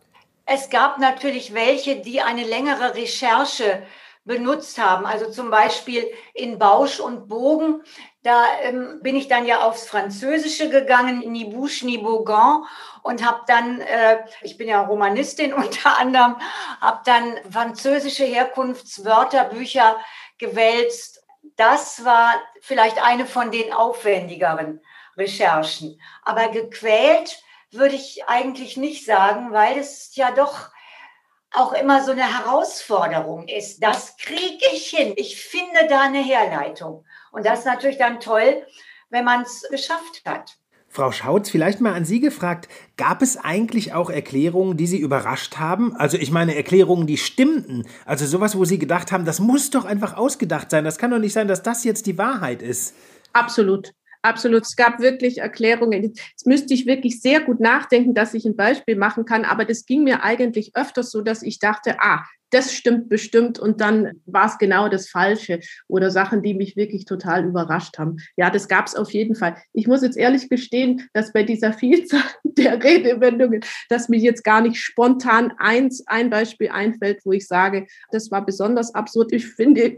Es 0.46 0.70
gab 0.70 1.00
natürlich 1.00 1.54
welche, 1.54 1.98
die 2.02 2.22
eine 2.22 2.44
längere 2.44 2.96
Recherche 2.96 3.84
benutzt 4.30 4.80
haben. 4.80 5.06
Also 5.06 5.30
zum 5.30 5.50
Beispiel 5.50 6.06
in 6.34 6.58
Bausch 6.58 7.00
und 7.00 7.28
Bogen. 7.28 7.82
Da 8.24 8.46
ähm, 8.62 9.00
bin 9.02 9.16
ich 9.16 9.28
dann 9.28 9.46
ja 9.46 9.62
aufs 9.62 9.88
Französische 9.88 10.70
gegangen, 10.70 11.22
in 11.22 11.32
Nibouche, 11.32 11.86
Nibogan 11.86 12.64
und 13.02 13.26
habe 13.26 13.42
dann, 13.48 13.82
äh, 13.82 14.20
ich 14.42 14.58
bin 14.58 14.68
ja 14.68 14.82
Romanistin 14.82 15.54
unter 15.64 15.98
anderem, 15.98 16.36
habe 16.80 17.02
dann 17.06 17.38
französische 17.50 18.26
Herkunftswörterbücher 18.26 19.98
gewälzt. 20.38 21.19
Das 21.60 22.06
war 22.06 22.42
vielleicht 22.62 23.04
eine 23.04 23.26
von 23.26 23.52
den 23.52 23.74
aufwendigeren 23.74 24.80
Recherchen. 25.18 26.00
Aber 26.24 26.48
gequält 26.48 27.44
würde 27.72 27.96
ich 27.96 28.24
eigentlich 28.28 28.78
nicht 28.78 29.06
sagen, 29.06 29.52
weil 29.52 29.78
es 29.78 30.16
ja 30.16 30.32
doch 30.32 30.70
auch 31.52 31.74
immer 31.74 32.02
so 32.02 32.14
eine 32.14 32.24
Herausforderung 32.24 33.50
ist. 33.50 33.84
Das 33.84 34.16
kriege 34.16 34.66
ich 34.72 34.90
hin. 34.90 35.12
Ich 35.18 35.44
finde 35.44 35.86
da 35.90 36.04
eine 36.04 36.24
Herleitung. 36.24 37.06
Und 37.32 37.46
das 37.46 37.60
ist 37.60 37.66
natürlich 37.66 37.98
dann 37.98 38.22
toll, 38.22 38.66
wenn 39.10 39.26
man 39.26 39.42
es 39.42 39.68
geschafft 39.70 40.22
hat. 40.26 40.56
Frau 40.92 41.12
Schautz, 41.12 41.52
vielleicht 41.52 41.82
mal 41.82 41.94
an 41.94 42.04
Sie 42.04 42.20
gefragt, 42.20 42.68
gab 42.98 43.22
es 43.22 43.38
eigentlich 43.38 43.94
auch 43.94 44.10
Erklärungen, 44.10 44.76
die 44.76 44.88
Sie 44.88 44.98
überrascht 44.98 45.58
haben? 45.58 45.96
Also 45.96 46.18
ich 46.18 46.32
meine 46.32 46.56
Erklärungen, 46.56 47.06
die 47.06 47.18
stimmten. 47.18 47.86
Also 48.06 48.26
sowas, 48.26 48.58
wo 48.58 48.66
Sie 48.66 48.80
gedacht 48.80 49.12
haben, 49.12 49.24
das 49.24 49.40
muss 49.40 49.70
doch 49.70 49.86
einfach 49.86 50.18
ausgedacht 50.18 50.72
sein. 50.72 50.84
Das 50.84 50.98
kann 50.98 51.12
doch 51.12 51.20
nicht 51.20 51.34
sein, 51.34 51.48
dass 51.48 51.62
das 51.62 51.84
jetzt 51.84 52.08
die 52.08 52.18
Wahrheit 52.18 52.64
ist. 52.64 52.96
Absolut. 53.34 53.92
Absolut. 54.24 54.64
Es 54.64 54.76
gab 54.76 55.00
wirklich 55.00 55.38
Erklärungen. 55.38 56.04
Jetzt 56.04 56.48
müsste 56.48 56.74
ich 56.74 56.88
wirklich 56.88 57.22
sehr 57.22 57.40
gut 57.40 57.60
nachdenken, 57.60 58.16
dass 58.16 58.34
ich 58.34 58.46
ein 58.46 58.56
Beispiel 58.56 58.96
machen 58.96 59.26
kann. 59.26 59.46
Aber 59.46 59.66
das 59.66 59.86
ging 59.86 60.04
mir 60.04 60.24
eigentlich 60.24 60.76
öfters 60.76 61.12
so, 61.12 61.22
dass 61.22 61.44
ich 61.44 61.60
dachte, 61.60 61.98
ah, 62.00 62.26
das 62.52 62.74
stimmt 62.74 63.10
bestimmt 63.10 63.60
und 63.60 63.82
dann 63.82 64.22
war 64.26 64.48
es 64.48 64.58
genau 64.58 64.90
das 64.90 65.10
Falsche 65.10 65.60
oder 65.88 66.12
Sachen, 66.12 66.42
die 66.42 66.54
mich 66.54 66.76
wirklich 66.76 67.06
total 67.06 67.46
überrascht 67.46 67.98
haben. 67.98 68.18
Ja, 68.38 68.50
das 68.50 68.68
gab 68.68 68.88
es 68.88 68.96
auf 68.96 69.12
jeden 69.12 69.36
Fall. 69.36 69.56
Ich 69.74 69.88
muss 69.88 70.02
jetzt 70.02 70.18
ehrlich 70.18 70.50
gestehen, 70.50 71.08
dass 71.14 71.34
bei 71.34 71.44
dieser 71.44 71.74
Vielzahl 71.80 72.24
der 72.44 72.84
Redewendungen, 72.84 73.62
dass 73.90 74.10
mir 74.10 74.20
jetzt 74.20 74.44
gar 74.44 74.62
nicht 74.62 74.78
spontan 74.78 75.54
eins, 75.58 76.04
ein 76.08 76.30
Beispiel 76.30 76.70
einfällt, 76.70 77.20
wo 77.26 77.32
ich 77.32 77.48
sage, 77.48 77.88
das 78.12 78.32
war 78.32 78.46
besonders 78.46 78.94
absurd. 78.94 79.32
Ich 79.32 79.48
finde, 79.48 79.98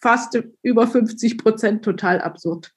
fast 0.00 0.38
über 0.62 0.86
50 0.86 1.38
Prozent 1.38 1.84
total 1.84 2.20
absurd. 2.20 2.72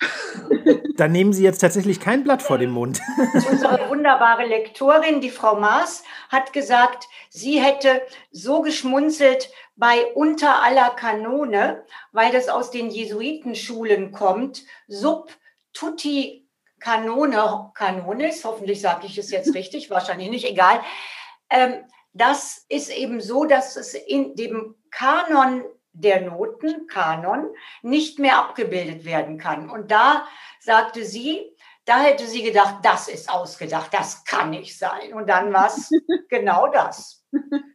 Dann 0.98 1.12
nehmen 1.12 1.34
Sie 1.34 1.44
jetzt 1.44 1.60
tatsächlich 1.60 2.00
kein 2.00 2.24
Blatt 2.24 2.42
vor 2.42 2.58
den 2.58 2.72
Mund. 2.72 3.02
Unsere 3.50 3.90
wunderbare 3.90 4.46
Lektorin, 4.46 5.20
die 5.20 5.30
Frau 5.30 5.56
Maas, 5.56 6.04
hat 6.30 6.54
gesagt, 6.54 7.08
sie 7.30 7.62
hätte 7.62 8.02
so 8.32 8.62
geschmunzelt 8.62 9.50
bei 9.75 10.06
Unter 10.14 10.64
aller 10.64 10.92
Kanone, 10.92 11.84
weil 12.12 12.32
das 12.32 12.48
aus 12.48 12.72
den 12.72 12.90
Jesuitenschulen 12.90 14.12
kommt. 14.12 14.64
Sub 14.88 15.32
tutti 15.74 16.48
Kanone, 16.80 17.72
Kanonis, 17.74 18.46
hoffentlich 18.46 18.80
sage 18.80 19.08
ich 19.08 19.18
es 19.18 19.32
jetzt 19.32 19.54
richtig, 19.54 19.90
wahrscheinlich 19.90 20.30
nicht, 20.30 20.46
egal. 20.46 20.80
Ähm, 21.50 21.84
das 22.14 22.66
ist 22.70 22.90
eben 22.90 23.20
so, 23.20 23.44
dass 23.44 23.75
es 23.75 23.94
in 23.94 24.36
dem 24.36 24.75
Kanon 24.92 25.64
der 25.96 26.22
Notenkanon 26.22 27.48
nicht 27.82 28.20
mehr 28.20 28.38
abgebildet 28.40 29.06
werden 29.06 29.38
kann. 29.38 29.70
Und 29.70 29.92
da 29.92 30.28
sagte 30.60 31.06
sie, 31.06 31.56
da 31.86 32.00
hätte 32.02 32.25
sie 32.25 32.42
gedacht, 32.42 32.78
das 32.84 33.08
ist 33.08 33.30
ausgedacht, 33.30 33.94
das 33.94 34.24
kann 34.25 34.50
nicht 34.50 34.78
sein. 34.78 35.14
Und 35.14 35.30
dann 35.30 35.54
war 35.54 35.68
es 35.68 35.90
genau 36.30 36.68
das. 36.68 37.24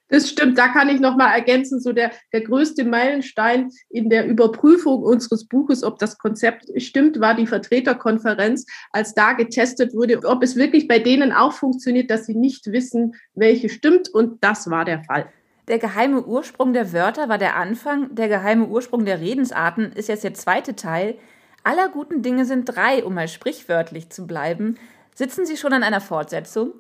Das 0.09 0.29
stimmt, 0.29 0.59
da 0.59 0.69
kann 0.69 0.89
ich 0.89 1.01
noch 1.01 1.17
mal 1.17 1.33
ergänzen, 1.33 1.81
so 1.81 1.93
der, 1.93 2.11
der 2.33 2.41
größte 2.41 2.85
Meilenstein 2.85 3.71
in 3.91 4.11
der 4.11 4.27
Überprüfung 4.27 5.03
unseres 5.03 5.47
Buches, 5.47 5.85
ob 5.85 5.99
das 5.99 6.19
Konzept 6.19 6.65
stimmt, 6.79 7.21
war 7.21 7.35
die 7.35 7.47
Vertreterkonferenz, 7.47 8.67
als 8.91 9.15
da 9.15 9.35
getestet 9.35 9.95
wurde, 9.95 10.19
ob 10.25 10.43
es 10.43 10.57
wirklich 10.57 10.89
bei 10.89 10.99
denen 10.99 11.33
auch 11.33 11.53
funktioniert, 11.53 12.11
dass 12.11 12.27
sie 12.27 12.35
nicht 12.35 12.67
wissen, 12.73 13.15
welche 13.35 13.69
stimmt. 13.69 14.09
Und 14.09 14.43
das 14.43 14.69
war 14.69 14.85
der 14.85 15.05
Fall. 15.05 15.31
Der 15.69 15.79
geheime 15.79 16.25
Ursprung 16.25 16.73
der 16.73 16.93
Wörter 16.93 17.29
war 17.29 17.39
der 17.39 17.57
Anfang, 17.57 18.15
der 18.15 18.29
geheime 18.29 18.67
Ursprung 18.67 19.05
der 19.05 19.21
Redensarten 19.21 19.93
ist 19.93 20.09
jetzt 20.09 20.25
der 20.25 20.35
zweite 20.35 20.77
Teil. 20.77 21.17
Aller 21.63 21.89
guten 21.89 22.23
Dinge 22.23 22.45
sind 22.45 22.65
drei, 22.65 23.05
um 23.05 23.15
mal 23.15 23.29
sprichwörtlich 23.29 24.11
zu 24.11 24.27
bleiben. 24.27 24.79
Sitzen 25.15 25.45
Sie 25.45 25.57
schon 25.57 25.73
an 25.73 25.83
einer 25.83 26.01
Fortsetzung? 26.01 26.73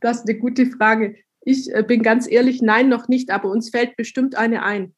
Das 0.00 0.18
ist 0.18 0.28
eine 0.28 0.38
gute 0.38 0.66
Frage. 0.66 1.16
Ich 1.42 1.72
äh, 1.74 1.82
bin 1.82 2.02
ganz 2.02 2.30
ehrlich, 2.30 2.60
nein, 2.60 2.88
noch 2.88 3.08
nicht, 3.08 3.30
aber 3.30 3.48
uns 3.48 3.70
fällt 3.70 3.96
bestimmt 3.96 4.36
eine 4.36 4.62
ein. 4.62 4.94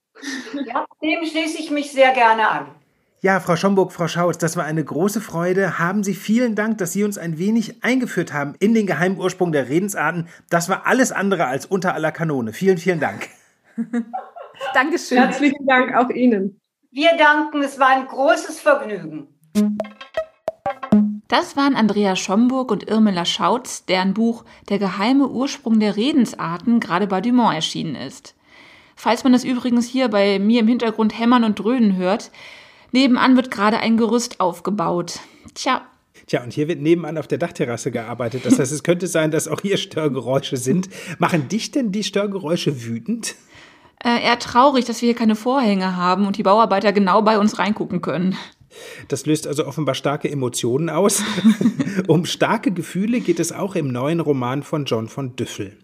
Ja, 0.66 0.86
dem 1.02 1.24
schließe 1.24 1.58
ich 1.58 1.70
mich 1.70 1.92
sehr 1.92 2.12
gerne 2.12 2.48
an. 2.48 2.81
Ja, 3.24 3.38
Frau 3.38 3.54
Schomburg, 3.54 3.92
Frau 3.92 4.08
Schautz, 4.08 4.38
das 4.38 4.56
war 4.56 4.64
eine 4.64 4.84
große 4.84 5.20
Freude. 5.20 5.78
Haben 5.78 6.02
Sie 6.02 6.14
vielen 6.14 6.56
Dank, 6.56 6.78
dass 6.78 6.92
Sie 6.92 7.04
uns 7.04 7.18
ein 7.18 7.38
wenig 7.38 7.84
eingeführt 7.84 8.32
haben 8.32 8.56
in 8.58 8.74
den 8.74 8.84
geheimen 8.84 9.16
Ursprung 9.16 9.52
der 9.52 9.68
Redensarten. 9.68 10.26
Das 10.50 10.68
war 10.68 10.88
alles 10.88 11.12
andere 11.12 11.46
als 11.46 11.64
unter 11.64 11.94
aller 11.94 12.10
Kanone. 12.10 12.52
Vielen, 12.52 12.78
vielen 12.78 12.98
Dank. 12.98 13.28
Dankeschön. 14.74 15.18
Herzlichen 15.18 15.64
Dank 15.68 15.94
auch 15.94 16.10
Ihnen. 16.10 16.60
Wir 16.90 17.10
danken, 17.16 17.62
es 17.62 17.78
war 17.78 17.90
ein 17.90 18.08
großes 18.08 18.58
Vergnügen. 18.58 19.28
Das 21.28 21.56
waren 21.56 21.76
Andrea 21.76 22.16
Schomburg 22.16 22.72
und 22.72 22.90
Irmela 22.90 23.24
Schautz, 23.24 23.84
deren 23.84 24.14
Buch 24.14 24.44
Der 24.68 24.80
geheime 24.80 25.28
Ursprung 25.28 25.78
der 25.78 25.96
Redensarten 25.96 26.80
gerade 26.80 27.06
bei 27.06 27.20
Dumont 27.20 27.54
erschienen 27.54 27.94
ist. 27.94 28.34
Falls 28.96 29.22
man 29.22 29.32
es 29.32 29.44
übrigens 29.44 29.86
hier 29.86 30.08
bei 30.08 30.40
mir 30.40 30.58
im 30.58 30.66
Hintergrund 30.66 31.16
hämmern 31.16 31.44
und 31.44 31.60
dröhnen 31.60 31.96
hört, 31.96 32.32
Nebenan 32.92 33.36
wird 33.36 33.50
gerade 33.50 33.78
ein 33.78 33.96
Gerüst 33.96 34.38
aufgebaut. 34.40 35.20
Tja. 35.54 35.82
Tja, 36.26 36.42
und 36.44 36.52
hier 36.52 36.68
wird 36.68 36.80
nebenan 36.80 37.18
auf 37.18 37.26
der 37.26 37.38
Dachterrasse 37.38 37.90
gearbeitet. 37.90 38.46
Das 38.46 38.58
heißt, 38.58 38.70
es 38.70 38.82
könnte 38.82 39.06
sein, 39.06 39.30
dass 39.30 39.48
auch 39.48 39.60
hier 39.60 39.76
Störgeräusche 39.76 40.56
sind. 40.56 40.88
Machen 41.18 41.48
dich 41.48 41.72
denn 41.72 41.90
die 41.90 42.04
Störgeräusche 42.04 42.84
wütend? 42.84 43.34
Äh, 44.04 44.22
eher 44.22 44.38
traurig, 44.38 44.84
dass 44.84 45.00
wir 45.00 45.08
hier 45.08 45.16
keine 45.16 45.36
Vorhänge 45.36 45.96
haben 45.96 46.26
und 46.26 46.36
die 46.36 46.42
Bauarbeiter 46.42 46.92
genau 46.92 47.22
bei 47.22 47.38
uns 47.38 47.58
reingucken 47.58 48.02
können. 48.02 48.36
Das 49.08 49.26
löst 49.26 49.46
also 49.46 49.66
offenbar 49.66 49.94
starke 49.94 50.30
Emotionen 50.30 50.90
aus. 50.90 51.22
um 52.06 52.24
starke 52.24 52.72
Gefühle 52.72 53.20
geht 53.20 53.40
es 53.40 53.52
auch 53.52 53.74
im 53.74 53.88
neuen 53.88 54.20
Roman 54.20 54.62
von 54.62 54.84
John 54.84 55.08
von 55.08 55.36
Düffel. 55.36 55.76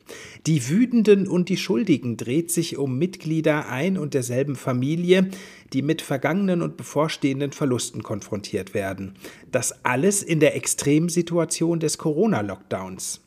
Die 0.47 0.69
Wütenden 0.69 1.29
und 1.29 1.49
die 1.49 1.57
Schuldigen 1.57 2.17
dreht 2.17 2.51
sich 2.51 2.77
um 2.79 2.99
Mitglieder 2.99 3.69
ein 3.69 3.99
und 3.99 4.15
derselben 4.15 4.57
Familie, 4.57 5.31
die 5.73 5.83
mit 5.83 6.03
vergangenen 6.03 6.63
und 6.63 6.77
bevorstehenden 6.77 7.53
Verlusten 7.53 8.03
konfrontiert 8.03 8.75
werden. 8.75 9.15
Das 9.53 9.85
alles 9.85 10.23
in 10.23 10.41
der 10.41 10.57
Extremsituation 10.57 11.81
des 11.81 11.99
Corona-Lockdowns. 11.99 13.21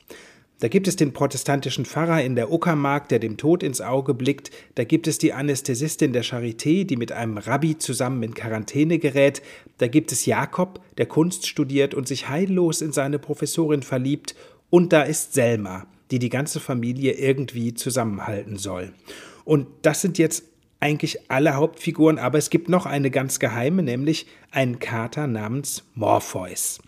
Da 0.61 0.67
gibt 0.67 0.87
es 0.87 0.95
den 0.95 1.11
protestantischen 1.11 1.85
Pfarrer 1.85 2.23
in 2.23 2.35
der 2.35 2.51
Uckermark, 2.51 3.09
der 3.09 3.17
dem 3.17 3.35
Tod 3.35 3.63
ins 3.63 3.81
Auge 3.81 4.13
blickt. 4.13 4.51
Da 4.75 4.83
gibt 4.83 5.07
es 5.07 5.17
die 5.17 5.33
Anästhesistin 5.33 6.13
der 6.13 6.23
Charité, 6.23 6.85
die 6.85 6.97
mit 6.97 7.11
einem 7.11 7.39
Rabbi 7.39 7.79
zusammen 7.79 8.21
in 8.21 8.35
Quarantäne 8.35 8.99
gerät. 8.99 9.41
Da 9.79 9.87
gibt 9.87 10.11
es 10.11 10.27
Jakob, 10.27 10.79
der 10.99 11.07
Kunst 11.07 11.47
studiert 11.47 11.95
und 11.95 12.07
sich 12.07 12.29
heillos 12.29 12.83
in 12.83 12.91
seine 12.91 13.17
Professorin 13.17 13.81
verliebt. 13.81 14.35
Und 14.69 14.93
da 14.93 15.01
ist 15.01 15.33
Selma, 15.33 15.87
die 16.11 16.19
die 16.19 16.29
ganze 16.29 16.59
Familie 16.59 17.13
irgendwie 17.13 17.73
zusammenhalten 17.73 18.57
soll. 18.57 18.93
Und 19.45 19.65
das 19.81 20.01
sind 20.01 20.19
jetzt 20.19 20.43
eigentlich 20.81 21.31
alle 21.31 21.55
Hauptfiguren, 21.55 22.19
aber 22.19 22.37
es 22.37 22.49
gibt 22.49 22.67
noch 22.67 22.85
eine 22.85 23.11
ganz 23.11 23.39
geheime, 23.39 23.83
nämlich 23.83 24.25
einen 24.51 24.79
Kater 24.79 25.27
namens 25.27 25.83
Morpheus. 25.93 26.81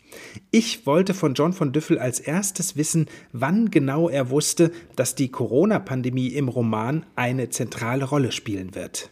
Ich 0.52 0.86
wollte 0.86 1.14
von 1.14 1.36
John 1.36 1.54
von 1.54 1.72
Düffel 1.72 2.00
als 2.00 2.20
erstes 2.20 2.76
wissen, 2.76 3.08
wann 3.32 3.72
genau 3.72 4.10
er 4.10 4.30
wusste, 4.30 4.72
dass 4.96 5.16
die 5.16 5.30
Corona-Pandemie 5.30 6.28
im 6.28 6.50
Roman 6.50 7.06
eine 7.16 7.50
zentrale 7.50 8.06
Rolle 8.06 8.32
spielen 8.32 8.76
wird. 8.76 9.10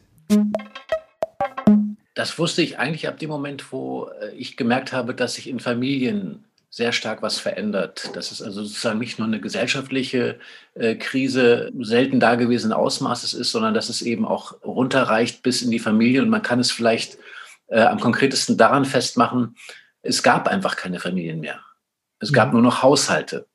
Das 2.13 2.37
wusste 2.37 2.61
ich 2.61 2.77
eigentlich 2.77 3.07
ab 3.07 3.19
dem 3.19 3.29
Moment, 3.29 3.71
wo 3.71 4.09
äh, 4.21 4.35
ich 4.35 4.57
gemerkt 4.57 4.91
habe, 4.91 5.15
dass 5.15 5.35
sich 5.35 5.47
in 5.47 5.59
Familien 5.59 6.43
sehr 6.71 6.93
stark 6.93 7.21
was 7.21 7.37
verändert. 7.37 8.09
Dass 8.15 8.31
es 8.31 8.41
also 8.41 8.63
sozusagen 8.63 8.97
nicht 8.97 9.19
nur 9.19 9.27
eine 9.27 9.41
gesellschaftliche 9.41 10.39
äh, 10.73 10.95
Krise 10.95 11.71
selten 11.79 12.19
dagewesenen 12.19 12.73
Ausmaßes 12.73 13.33
ist, 13.33 13.51
sondern 13.51 13.73
dass 13.73 13.89
es 13.89 14.01
eben 14.01 14.25
auch 14.25 14.63
runterreicht 14.63 15.43
bis 15.43 15.61
in 15.61 15.69
die 15.69 15.79
Familie. 15.79 16.23
Und 16.23 16.29
man 16.29 16.41
kann 16.41 16.59
es 16.59 16.71
vielleicht 16.71 17.17
äh, 17.67 17.81
am 17.81 17.99
konkretesten 17.99 18.57
daran 18.57 18.85
festmachen, 18.85 19.55
es 20.01 20.23
gab 20.23 20.47
einfach 20.47 20.77
keine 20.77 20.99
Familien 20.99 21.41
mehr. 21.41 21.61
Es 22.19 22.33
gab 22.33 22.47
mhm. 22.47 22.53
nur 22.53 22.61
noch 22.63 22.81
Haushalte. 22.81 23.47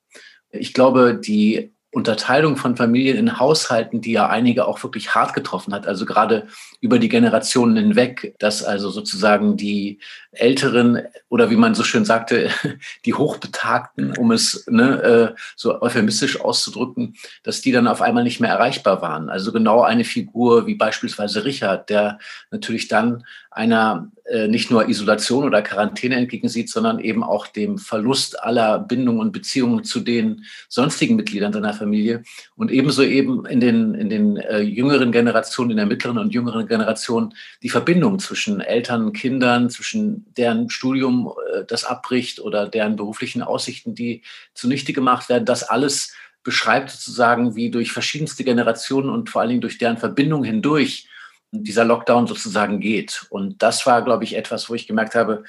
Ich 0.50 0.75
glaube, 0.75 1.14
die 1.14 1.75
Unterteilung 1.96 2.58
von 2.58 2.76
Familien 2.76 3.16
in 3.16 3.38
Haushalten, 3.38 4.02
die 4.02 4.12
ja 4.12 4.28
einige 4.28 4.66
auch 4.66 4.82
wirklich 4.82 5.14
hart 5.14 5.32
getroffen 5.32 5.72
hat, 5.72 5.86
also 5.86 6.04
gerade 6.04 6.46
über 6.82 6.98
die 6.98 7.08
Generationen 7.08 7.74
hinweg, 7.74 8.34
dass 8.38 8.62
also 8.62 8.90
sozusagen 8.90 9.56
die 9.56 9.98
Älteren 10.30 11.00
oder 11.30 11.48
wie 11.48 11.56
man 11.56 11.74
so 11.74 11.84
schön 11.84 12.04
sagte, 12.04 12.50
die 13.06 13.14
Hochbetagten, 13.14 14.14
um 14.18 14.30
es 14.30 14.66
ne, 14.68 15.02
äh, 15.02 15.40
so 15.56 15.80
euphemistisch 15.80 16.38
auszudrücken, 16.38 17.14
dass 17.42 17.62
die 17.62 17.72
dann 17.72 17.88
auf 17.88 18.02
einmal 18.02 18.24
nicht 18.24 18.40
mehr 18.40 18.50
erreichbar 18.50 19.00
waren. 19.00 19.30
Also 19.30 19.50
genau 19.50 19.80
eine 19.80 20.04
Figur 20.04 20.66
wie 20.66 20.74
beispielsweise 20.74 21.46
Richard, 21.46 21.88
der 21.88 22.18
natürlich 22.50 22.88
dann 22.88 23.24
einer 23.56 24.12
äh, 24.26 24.48
nicht 24.48 24.70
nur 24.70 24.86
Isolation 24.86 25.44
oder 25.44 25.62
Quarantäne 25.62 26.16
entgegensieht, 26.16 26.68
sondern 26.68 26.98
eben 26.98 27.25
auch 27.25 27.46
dem 27.46 27.78
Verlust 27.78 28.42
aller 28.42 28.78
Bindungen 28.78 29.20
und 29.20 29.32
Beziehungen 29.32 29.82
zu 29.82 30.00
den 30.00 30.44
sonstigen 30.68 31.16
Mitgliedern 31.16 31.54
seiner 31.54 31.72
Familie. 31.72 32.22
Und 32.54 32.70
ebenso 32.70 33.02
eben 33.02 33.46
in 33.46 33.60
den, 33.60 33.94
in 33.94 34.10
den 34.10 34.36
äh, 34.36 34.60
jüngeren 34.60 35.10
Generationen, 35.10 35.70
in 35.70 35.78
der 35.78 35.86
mittleren 35.86 36.18
und 36.18 36.34
jüngeren 36.34 36.66
Generation 36.66 37.32
die 37.62 37.70
Verbindung 37.70 38.18
zwischen 38.18 38.60
Eltern, 38.60 39.14
Kindern, 39.14 39.70
zwischen 39.70 40.26
deren 40.36 40.68
Studium 40.68 41.32
äh, 41.54 41.64
das 41.66 41.84
abbricht 41.84 42.40
oder 42.40 42.68
deren 42.68 42.96
beruflichen 42.96 43.40
Aussichten, 43.40 43.94
die 43.94 44.20
zunichte 44.52 44.92
gemacht 44.92 45.30
werden, 45.30 45.46
das 45.46 45.62
alles 45.62 46.12
beschreibt 46.42 46.90
sozusagen, 46.90 47.56
wie 47.56 47.70
durch 47.70 47.90
verschiedenste 47.90 48.44
Generationen 48.44 49.08
und 49.08 49.30
vor 49.30 49.40
allen 49.40 49.48
Dingen 49.48 49.60
durch 49.62 49.78
deren 49.78 49.96
Verbindung 49.96 50.44
hindurch 50.44 51.08
dieser 51.52 51.84
Lockdown 51.84 52.26
sozusagen 52.26 52.80
geht. 52.80 53.26
Und 53.30 53.62
das 53.62 53.86
war, 53.86 54.02
glaube 54.02 54.24
ich, 54.24 54.36
etwas, 54.36 54.68
wo 54.68 54.74
ich 54.74 54.86
gemerkt 54.86 55.14
habe, 55.14 55.44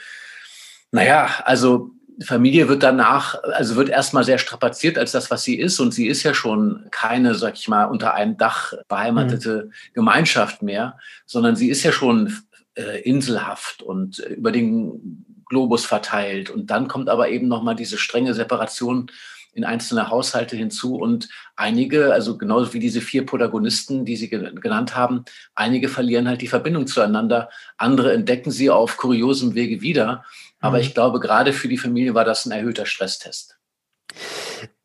naja, 0.91 1.29
also 1.43 1.91
Familie 2.23 2.67
wird 2.67 2.81
danach, 2.81 3.35
also 3.43 3.75
wird 3.75 3.89
erstmal 3.89 4.23
sehr 4.23 4.39
strapaziert 4.39 4.97
als 4.97 5.11
das, 5.11 5.29
was 5.29 5.43
sie 5.43 5.55
ist. 5.55 5.79
Und 5.79 5.93
sie 5.93 6.07
ist 6.07 6.23
ja 6.23 6.33
schon 6.33 6.87
keine, 6.91 7.35
sag 7.35 7.55
ich 7.55 7.67
mal, 7.67 7.85
unter 7.85 8.13
einem 8.13 8.37
Dach 8.37 8.73
beheimatete 8.87 9.65
mhm. 9.65 9.73
Gemeinschaft 9.93 10.61
mehr, 10.63 10.97
sondern 11.25 11.55
sie 11.55 11.69
ist 11.69 11.83
ja 11.83 11.91
schon 11.91 12.35
äh, 12.75 13.01
inselhaft 13.01 13.83
und 13.83 14.19
über 14.19 14.51
den 14.51 15.25
Globus 15.45 15.85
verteilt. 15.85 16.49
Und 16.49 16.71
dann 16.71 16.87
kommt 16.87 17.09
aber 17.09 17.29
eben 17.29 17.47
nochmal 17.47 17.75
diese 17.75 17.97
strenge 17.97 18.33
Separation 18.33 19.11
in 19.57 19.63
einzelne 19.63 20.11
Haushalte 20.11 20.55
hinzu 20.55 20.97
und 20.97 21.29
einige, 21.55 22.13
also 22.13 22.37
genauso 22.37 22.73
wie 22.73 22.79
diese 22.79 23.01
vier 23.01 23.25
Protagonisten, 23.25 24.05
die 24.05 24.15
Sie 24.15 24.29
genannt 24.29 24.95
haben, 24.95 25.25
einige 25.55 25.89
verlieren 25.89 26.27
halt 26.27 26.41
die 26.41 26.47
Verbindung 26.47 26.85
zueinander, 26.85 27.49
andere 27.75 28.13
entdecken 28.13 28.51
sie 28.51 28.69
auf 28.69 28.97
kuriosem 28.97 29.55
Wege 29.55 29.81
wieder. 29.81 30.23
Aber 30.59 30.77
mhm. 30.77 30.83
ich 30.83 30.93
glaube, 30.93 31.19
gerade 31.19 31.53
für 31.53 31.67
die 31.67 31.79
Familie 31.79 32.13
war 32.13 32.23
das 32.23 32.45
ein 32.45 32.51
erhöhter 32.51 32.85
Stresstest. 32.85 33.57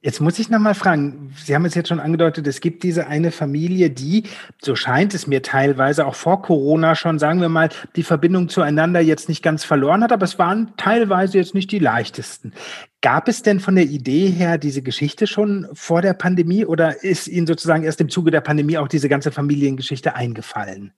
Jetzt 0.05 0.21
muss 0.21 0.41
ich 0.41 0.51
noch 0.51 0.59
mal 0.59 0.75
fragen, 0.75 1.33
Sie 1.37 1.55
haben 1.55 1.65
es 1.65 1.77
jetzt 1.77 1.89
schon 1.89 2.01
angedeutet, 2.01 2.49
es 2.49 2.61
gibt 2.61 2.83
diese 2.83 3.07
eine 3.07 3.31
Familie, 3.31 3.89
die, 3.89 4.25
so 4.61 4.75
scheint 4.75 5.15
es 5.15 5.29
mir 5.29 5.43
teilweise 5.43 6.07
auch 6.07 6.17
vor 6.17 6.43
Corona 6.43 6.97
schon, 6.97 7.21
sagen 7.21 7.41
wir 7.41 7.49
mal, 7.49 7.69
die 7.95 8.03
Verbindung 8.03 8.49
zueinander 8.49 8.99
jetzt 8.99 9.29
nicht 9.29 9.45
ganz 9.45 9.63
verloren 9.63 10.03
hat, 10.03 10.11
aber 10.11 10.25
es 10.25 10.41
waren 10.41 10.73
teilweise 10.77 11.39
jetzt 11.39 11.55
nicht 11.55 11.71
die 11.71 11.79
leichtesten. 11.79 12.53
Gab 13.01 13.29
es 13.29 13.43
denn 13.43 13.61
von 13.61 13.77
der 13.77 13.85
Idee 13.85 14.29
her 14.29 14.59
diese 14.59 14.83
Geschichte 14.83 15.29
schon 15.29 15.69
vor 15.73 16.03
der 16.03 16.15
Pandemie 16.15 16.65
oder 16.65 17.05
ist 17.05 17.29
Ihnen 17.29 17.47
sozusagen 17.47 17.85
erst 17.85 18.01
im 18.01 18.09
Zuge 18.09 18.33
der 18.33 18.41
Pandemie 18.41 18.79
auch 18.79 18.89
diese 18.89 19.09
ganze 19.09 19.31
Familiengeschichte 19.31 20.17
eingefallen? 20.17 20.95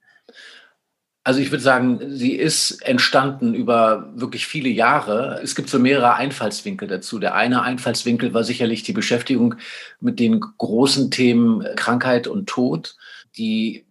Also 1.25 1.39
ich 1.39 1.49
würde 1.49 1.63
sagen, 1.63 1.99
sie 2.07 2.33
ist 2.33 2.83
entstanden 2.83 3.55
über 3.55 4.11
wirklich 4.13 4.45
viele 4.45 4.69
Jahre. 4.69 5.39
Es 5.41 5.55
gibt 5.55 5.69
so 5.69 5.79
mehrere 5.79 6.13
Einfallswinkel 6.13 6.87
dazu. 6.87 7.17
Der 7.17 7.33
eine 7.33 7.63
Einfallswinkel 7.63 8.35
war 8.35 8.43
sicherlich 8.43 8.83
die 8.83 8.93
Beschäftigung 8.93 9.55
mit 9.99 10.19
den 10.19 10.39
großen 10.39 11.09
Themen 11.09 11.65
Krankheit 11.75 12.27
und 12.27 12.47
Tod, 12.47 12.95
die 13.37 13.87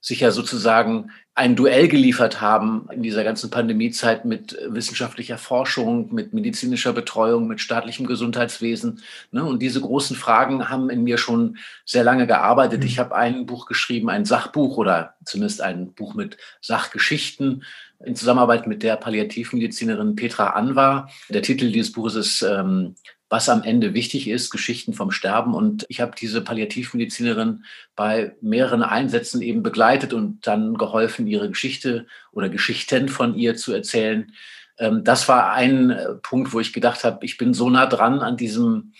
sich 0.00 0.20
ja 0.20 0.30
sozusagen 0.30 1.10
ein 1.40 1.56
Duell 1.56 1.88
geliefert 1.88 2.42
haben 2.42 2.86
in 2.92 3.02
dieser 3.02 3.24
ganzen 3.24 3.48
Pandemiezeit 3.50 4.26
mit 4.26 4.58
wissenschaftlicher 4.68 5.38
Forschung, 5.38 6.12
mit 6.12 6.34
medizinischer 6.34 6.92
Betreuung, 6.92 7.48
mit 7.48 7.62
staatlichem 7.62 8.06
Gesundheitswesen. 8.06 9.02
Ne? 9.32 9.42
Und 9.42 9.62
diese 9.62 9.80
großen 9.80 10.16
Fragen 10.16 10.68
haben 10.68 10.90
in 10.90 11.02
mir 11.02 11.16
schon 11.16 11.56
sehr 11.86 12.04
lange 12.04 12.26
gearbeitet. 12.26 12.84
Ich 12.84 12.96
mhm. 12.96 13.00
habe 13.00 13.14
ein 13.16 13.46
Buch 13.46 13.64
geschrieben, 13.64 14.10
ein 14.10 14.26
Sachbuch 14.26 14.76
oder 14.76 15.14
zumindest 15.24 15.62
ein 15.62 15.94
Buch 15.94 16.12
mit 16.12 16.36
Sachgeschichten 16.60 17.64
in 18.04 18.16
Zusammenarbeit 18.16 18.66
mit 18.66 18.82
der 18.82 18.96
Palliativmedizinerin 18.96 20.16
Petra 20.16 20.50
Anwar. 20.50 21.08
Der 21.30 21.40
Titel 21.40 21.72
dieses 21.72 21.92
Buches 21.92 22.16
ist 22.16 22.42
ähm, 22.42 22.96
was 23.30 23.48
am 23.48 23.62
Ende 23.62 23.94
wichtig 23.94 24.28
ist, 24.28 24.50
Geschichten 24.50 24.92
vom 24.92 25.12
Sterben. 25.12 25.54
Und 25.54 25.86
ich 25.88 26.00
habe 26.00 26.12
diese 26.20 26.42
Palliativmedizinerin 26.42 27.64
bei 27.94 28.34
mehreren 28.42 28.82
Einsätzen 28.82 29.40
eben 29.40 29.62
begleitet 29.62 30.12
und 30.12 30.46
dann 30.46 30.74
geholfen, 30.74 31.28
ihre 31.28 31.48
Geschichte 31.48 32.06
oder 32.32 32.48
Geschichten 32.48 33.08
von 33.08 33.36
ihr 33.36 33.54
zu 33.56 33.72
erzählen. 33.72 34.32
Ähm, 34.78 35.04
das 35.04 35.28
war 35.28 35.52
ein 35.52 35.90
äh, 35.90 36.14
Punkt, 36.22 36.52
wo 36.52 36.58
ich 36.58 36.72
gedacht 36.72 37.04
habe, 37.04 37.24
ich 37.24 37.38
bin 37.38 37.54
so 37.54 37.70
nah 37.70 37.86
dran 37.86 38.18
an 38.18 38.36
diesem 38.36 38.92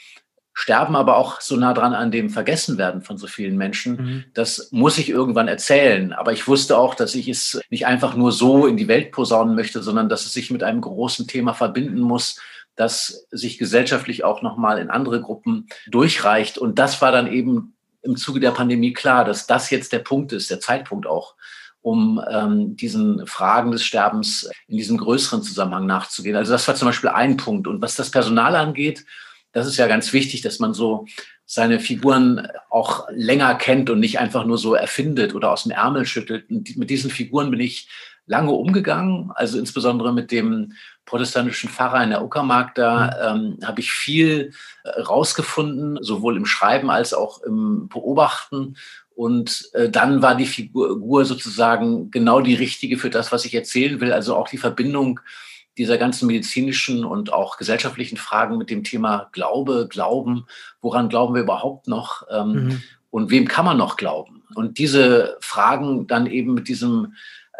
Sterben, 0.52 0.94
aber 0.94 1.16
auch 1.16 1.40
so 1.40 1.56
nah 1.56 1.72
dran 1.72 1.94
an 1.94 2.12
dem 2.12 2.30
Vergessenwerden 2.30 3.02
von 3.02 3.18
so 3.18 3.26
vielen 3.26 3.56
Menschen. 3.56 3.96
Mhm. 3.96 4.24
Das 4.34 4.68
muss 4.70 4.98
ich 4.98 5.08
irgendwann 5.08 5.48
erzählen. 5.48 6.12
Aber 6.12 6.32
ich 6.32 6.46
wusste 6.46 6.78
auch, 6.78 6.94
dass 6.94 7.16
ich 7.16 7.28
es 7.28 7.60
nicht 7.70 7.86
einfach 7.86 8.14
nur 8.14 8.30
so 8.30 8.66
in 8.66 8.76
die 8.76 8.86
Welt 8.86 9.10
posaunen 9.10 9.56
möchte, 9.56 9.82
sondern 9.82 10.08
dass 10.08 10.24
es 10.24 10.32
sich 10.32 10.50
mit 10.52 10.62
einem 10.62 10.82
großen 10.82 11.26
Thema 11.26 11.54
verbinden 11.54 12.00
muss, 12.00 12.38
das 12.80 13.26
sich 13.30 13.58
gesellschaftlich 13.58 14.24
auch 14.24 14.40
nochmal 14.40 14.78
in 14.78 14.88
andere 14.88 15.20
Gruppen 15.20 15.66
durchreicht. 15.88 16.56
Und 16.56 16.78
das 16.78 17.02
war 17.02 17.12
dann 17.12 17.30
eben 17.30 17.74
im 18.00 18.16
Zuge 18.16 18.40
der 18.40 18.52
Pandemie 18.52 18.94
klar, 18.94 19.26
dass 19.26 19.46
das 19.46 19.68
jetzt 19.68 19.92
der 19.92 19.98
Punkt 19.98 20.32
ist, 20.32 20.48
der 20.48 20.60
Zeitpunkt 20.60 21.06
auch, 21.06 21.34
um 21.82 22.22
ähm, 22.30 22.76
diesen 22.76 23.26
Fragen 23.26 23.70
des 23.70 23.84
Sterbens 23.84 24.50
in 24.66 24.78
diesem 24.78 24.96
größeren 24.96 25.42
Zusammenhang 25.42 25.84
nachzugehen. 25.84 26.36
Also 26.36 26.52
das 26.52 26.66
war 26.68 26.74
zum 26.74 26.88
Beispiel 26.88 27.10
ein 27.10 27.36
Punkt. 27.36 27.66
Und 27.66 27.82
was 27.82 27.96
das 27.96 28.10
Personal 28.10 28.56
angeht, 28.56 29.04
das 29.52 29.66
ist 29.66 29.76
ja 29.76 29.86
ganz 29.86 30.14
wichtig, 30.14 30.40
dass 30.40 30.58
man 30.58 30.72
so 30.72 31.04
seine 31.44 31.80
Figuren 31.80 32.48
auch 32.70 33.08
länger 33.10 33.54
kennt 33.56 33.90
und 33.90 34.00
nicht 34.00 34.20
einfach 34.20 34.46
nur 34.46 34.56
so 34.56 34.74
erfindet 34.74 35.34
oder 35.34 35.50
aus 35.50 35.64
dem 35.64 35.72
Ärmel 35.72 36.06
schüttelt. 36.06 36.48
Und 36.48 36.78
mit 36.78 36.88
diesen 36.88 37.10
Figuren 37.10 37.50
bin 37.50 37.60
ich 37.60 37.90
lange 38.24 38.52
umgegangen, 38.52 39.32
also 39.34 39.58
insbesondere 39.58 40.14
mit 40.14 40.30
dem 40.30 40.72
protestantischen 41.04 41.70
Pfarrer 41.70 42.04
in 42.04 42.10
der 42.10 42.22
Uckermark, 42.22 42.74
da 42.74 43.34
mhm. 43.34 43.58
ähm, 43.60 43.66
habe 43.66 43.80
ich 43.80 43.90
viel 43.92 44.52
äh, 44.84 45.00
rausgefunden, 45.00 45.98
sowohl 46.02 46.36
im 46.36 46.46
Schreiben 46.46 46.90
als 46.90 47.14
auch 47.14 47.42
im 47.42 47.88
Beobachten. 47.88 48.76
Und 49.14 49.68
äh, 49.74 49.90
dann 49.90 50.22
war 50.22 50.34
die 50.34 50.46
Figur 50.46 51.24
sozusagen 51.24 52.10
genau 52.10 52.40
die 52.40 52.54
richtige 52.54 52.96
für 52.96 53.10
das, 53.10 53.32
was 53.32 53.44
ich 53.44 53.54
erzählen 53.54 54.00
will. 54.00 54.12
Also 54.12 54.36
auch 54.36 54.48
die 54.48 54.58
Verbindung 54.58 55.20
dieser 55.76 55.98
ganzen 55.98 56.26
medizinischen 56.26 57.04
und 57.04 57.32
auch 57.32 57.56
gesellschaftlichen 57.56 58.16
Fragen 58.16 58.58
mit 58.58 58.70
dem 58.70 58.84
Thema 58.84 59.28
Glaube, 59.32 59.88
Glauben, 59.88 60.46
woran 60.80 61.08
glauben 61.08 61.34
wir 61.34 61.42
überhaupt 61.42 61.88
noch 61.88 62.22
ähm, 62.30 62.52
mhm. 62.52 62.82
und 63.10 63.30
wem 63.30 63.48
kann 63.48 63.64
man 63.64 63.76
noch 63.76 63.96
glauben? 63.96 64.42
Und 64.54 64.78
diese 64.78 65.36
Fragen 65.40 66.06
dann 66.06 66.26
eben 66.26 66.54
mit 66.54 66.68
diesem 66.68 67.14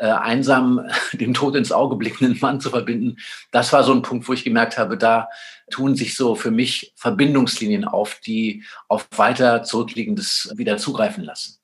einsam 0.07 0.89
dem 1.13 1.35
Tod 1.35 1.57
ins 1.57 1.73
Auge 1.73 1.97
blickenden 1.97 2.39
Mann 2.41 2.61
zu 2.61 2.71
verbinden, 2.71 3.17
das 3.51 3.73
war 3.73 3.85
so 3.85 3.93
ein 3.93 4.03
Punkt, 4.03 4.29
wo 4.29 4.33
ich 4.33 4.45
gemerkt 4.45 4.79
habe, 4.79 4.97
da 4.97 5.29
tun 5.71 5.95
sich 5.95 6.17
so 6.17 6.35
für 6.35 6.51
mich 6.51 6.93
Verbindungslinien 6.97 7.85
auf, 7.85 8.21
die 8.25 8.65
auf 8.89 9.09
weiter 9.17 9.63
zurückliegendes 9.63 10.53
wieder 10.57 10.77
zugreifen 10.77 11.25
lassen. 11.25 11.57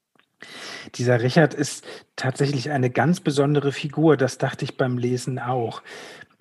Dieser 0.95 1.23
Richard 1.23 1.55
ist 1.55 1.85
tatsächlich 2.15 2.71
eine 2.71 2.91
ganz 2.91 3.21
besondere 3.21 3.73
Figur, 3.73 4.17
das 4.17 4.39
dachte 4.39 4.65
ich 4.65 4.77
beim 4.77 4.99
Lesen 4.99 5.39
auch. 5.39 5.83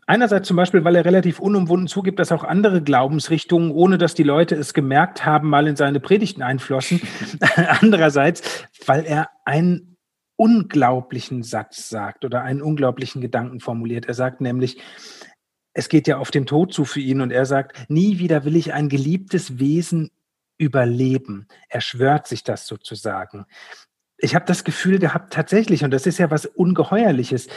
Einerseits 0.07 0.47
zum 0.47 0.57
Beispiel, 0.57 0.83
weil 0.83 0.95
er 0.95 1.05
relativ 1.05 1.39
unumwunden 1.39 1.87
zugibt, 1.87 2.19
dass 2.19 2.31
auch 2.31 2.43
andere 2.43 2.83
Glaubensrichtungen, 2.83 3.71
ohne 3.71 3.97
dass 3.97 4.13
die 4.13 4.23
Leute 4.23 4.53
es 4.55 4.75
gemerkt 4.75 5.25
haben, 5.25 5.49
mal 5.49 5.67
in 5.67 5.75
seine 5.75 5.99
Predigten 5.99 6.43
einflossen. 6.43 7.01
Andererseits, 7.81 8.43
weil 8.85 9.05
er 9.05 9.29
ein 9.45 9.94
unglaublichen 10.37 11.43
Satz 11.43 11.89
sagt 11.89 12.25
oder 12.25 12.41
einen 12.41 12.61
unglaublichen 12.61 13.21
Gedanken 13.21 13.59
formuliert. 13.59 14.05
Er 14.05 14.13
sagt 14.13 14.41
nämlich, 14.41 14.77
es 15.73 15.89
geht 15.89 16.07
ja 16.07 16.17
auf 16.17 16.31
den 16.31 16.45
Tod 16.45 16.73
zu 16.73 16.85
für 16.85 17.01
ihn 17.01 17.21
und 17.21 17.31
er 17.31 17.45
sagt, 17.45 17.89
nie 17.89 18.19
wieder 18.19 18.45
will 18.45 18.55
ich 18.55 18.73
ein 18.73 18.89
geliebtes 18.89 19.59
Wesen 19.59 20.11
überleben. 20.57 21.47
Er 21.69 21.81
schwört 21.81 22.27
sich 22.27 22.43
das 22.43 22.65
sozusagen. 22.67 23.45
Ich 24.17 24.35
habe 24.35 24.45
das 24.45 24.63
Gefühl 24.63 24.99
gehabt, 24.99 25.33
tatsächlich, 25.33 25.83
und 25.83 25.91
das 25.91 26.05
ist 26.05 26.17
ja 26.17 26.31
was 26.31 26.45
Ungeheuerliches, 26.45 27.47